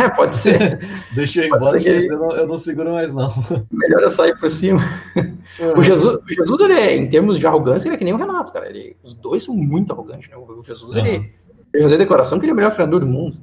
[0.00, 0.78] É, pode ser.
[1.16, 3.28] Deixa eu ir embora, que eu, não, eu não seguro mais, não.
[3.72, 4.80] Melhor eu sair por cima.
[5.16, 5.78] Uhum.
[5.78, 8.16] O Jesus, o Jesus ele é, em termos de arrogância, ele é que nem o
[8.16, 8.68] Renato, cara.
[8.68, 10.36] Ele, os dois são muito arrogantes, né?
[10.36, 11.04] O Jesus, uhum.
[11.04, 11.34] ele,
[11.72, 13.36] ele deu declaração que ele é o melhor treinador do mundo.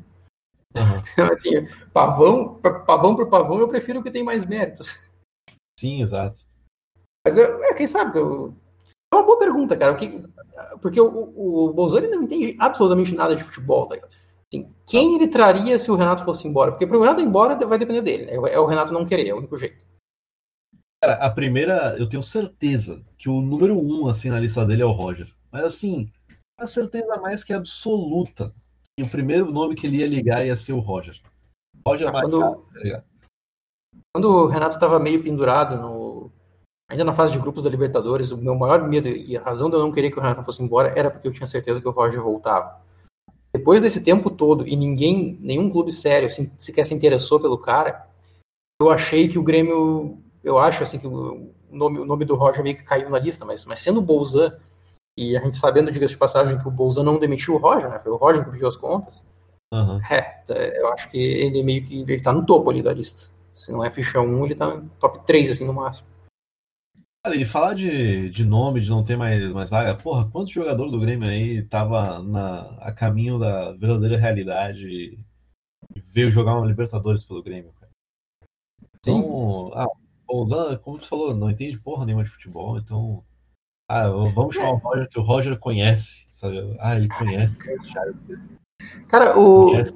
[0.76, 1.02] Uhum.
[1.14, 2.56] Então, assim, pavão,
[2.86, 5.00] pavão por pavão, eu prefiro o que tem mais méritos.
[5.80, 6.42] Sim, exato.
[7.26, 8.56] Mas, eu, é, quem sabe, eu,
[9.14, 9.94] é uma boa pergunta, cara.
[9.94, 10.24] Porque,
[10.82, 14.12] porque o, o, Bolsonaro não entende absolutamente nada de futebol, tá ligado?
[14.54, 16.72] Assim, quem ele traria se o Renato fosse embora?
[16.72, 18.26] Porque para o Renato ir embora vai depender dele.
[18.26, 18.34] Né?
[18.52, 19.86] É o Renato não querer, é o único jeito.
[21.04, 24.86] Cara, a primeira, eu tenho certeza que o número um assim na lista dele é
[24.86, 25.34] o Roger.
[25.52, 26.12] Mas assim,
[26.60, 28.54] a certeza mais que absoluta
[29.04, 31.20] o primeiro nome que ele ia ligar ia ser o Roger.
[31.86, 33.04] Roger ah, quando, tá
[34.14, 36.32] quando o Renato estava meio pendurado no
[36.90, 39.78] ainda na fase de grupos da Libertadores, o meu maior medo e a razão de
[39.78, 41.92] eu não querer que o Renato fosse embora era porque eu tinha certeza que o
[41.92, 42.82] Roger voltava.
[43.54, 48.08] Depois desse tempo todo e ninguém, nenhum clube sério assim, sequer se interessou pelo cara,
[48.82, 52.64] eu achei que o Grêmio, eu acho assim que o nome, o nome do Roger
[52.64, 54.58] meio que caiu na lista, mas, mas sendo o Bolzan
[55.18, 58.00] e a gente sabendo, diga de passagem, que o Bolzan não demitiu o Roger, né?
[58.00, 59.24] Foi o Roger que pediu as contas.
[59.74, 60.00] Uhum.
[60.10, 60.44] É,
[60.80, 63.32] eu acho que ele meio que ele tá no topo ali da lista.
[63.56, 66.08] Se não é ficha 1, ele tá no top 3, assim, no máximo.
[67.24, 70.92] Cara, e falar de, de nome, de não ter mais, mais vaga, porra, quantos jogadores
[70.92, 75.24] do Grêmio aí tava na, a caminho da verdadeira realidade e
[76.08, 77.92] veio jogar uma Libertadores pelo Grêmio, cara?
[79.06, 79.20] Sim.
[79.20, 79.88] Então, ah,
[80.28, 83.24] o como tu falou, não entende porra nenhuma de futebol, então.
[83.94, 86.78] Ah, vamos chamar o Roger, que o Roger conhece, sabe?
[86.80, 87.58] Ah, ele conhece.
[89.10, 89.72] Cara, o.
[89.72, 89.94] Conhece.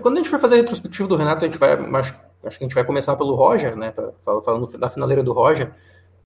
[0.00, 1.72] Quando a gente for fazer a retrospectiva do Renato, a gente vai.
[1.72, 3.92] Acho acho que a gente vai começar pelo Roger, né?
[4.24, 5.72] Falando da finaleira do Roger.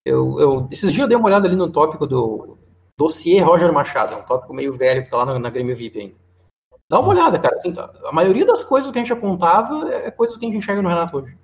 [0.05, 2.59] Eu, eu, esses dias eu dei uma olhada ali no tópico do
[2.99, 5.99] dossiê Roger Machado, é um tópico meio velho que tá lá na, na Grêmio VIP
[5.99, 6.15] ainda.
[6.89, 7.57] Dá uma olhada, cara.
[7.57, 7.75] Assim,
[8.05, 10.89] a maioria das coisas que a gente apontava é coisas que a gente enxerga no
[10.89, 11.37] Renato hoje.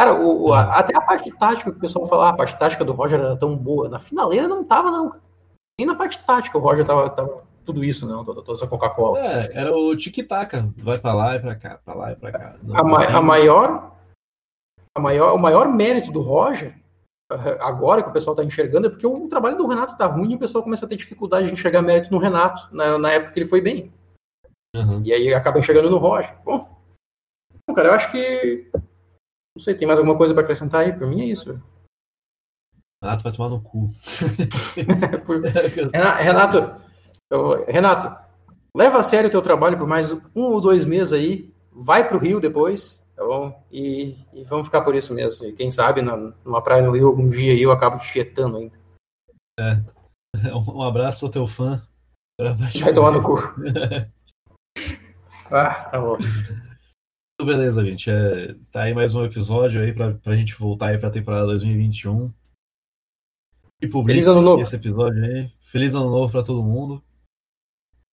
[0.00, 2.84] Cara, o, a, até a parte tática que o pessoal fala, ah, a parte tática
[2.84, 3.88] do Roger era tão boa.
[3.88, 5.20] Na finaleira não tava, não.
[5.78, 9.18] Nem na parte tática o Roger tava, tava tudo isso, não, toda, toda essa Coca-Cola.
[9.18, 12.56] É, era o tic-tac, vai pra lá e pra cá, pra lá e pra cá.
[12.62, 13.96] Não, a, ma a maior
[14.96, 16.74] a maior, o maior mérito do Roger,
[17.30, 20.32] eh, agora que o pessoal está enxergando, é porque o trabalho do Renato está ruim
[20.32, 23.32] e o pessoal começa a ter dificuldade de enxergar mérito no Renato, na, na época
[23.32, 23.92] que ele foi bem.
[24.74, 25.02] Uhum.
[25.04, 26.34] E aí acabam chegando no Roger.
[26.42, 26.66] Bom,
[27.74, 28.70] cara, eu acho que.
[29.56, 30.92] Não sei, tem mais alguma coisa para acrescentar aí?
[30.92, 31.58] Por mim é isso.
[33.02, 33.88] Renato vai tomar no cu.
[36.20, 36.74] Renato,
[37.66, 38.14] Renato,
[38.76, 41.50] leva a sério o teu trabalho por mais um ou dois meses aí.
[41.72, 43.64] Vai pro Rio depois, tá bom?
[43.72, 45.46] E, e vamos ficar por isso mesmo.
[45.46, 48.58] E quem sabe na- numa praia no Rio algum dia aí eu acabo te tietando
[48.58, 48.78] ainda.
[50.52, 51.82] Um abraço, sou teu fã.
[52.78, 53.36] Vai tomar no cu.
[55.50, 56.18] Ah, tá bom.
[57.44, 58.10] Beleza, gente.
[58.10, 62.32] É, tá aí mais um episódio aí pra, pra gente voltar aí pra temporada 2021.
[63.82, 63.88] E
[64.42, 64.62] novo.
[64.62, 65.52] esse episódio aí.
[65.70, 67.02] Feliz ano novo pra todo mundo.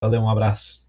[0.04, 0.82] Valeu, um abraço.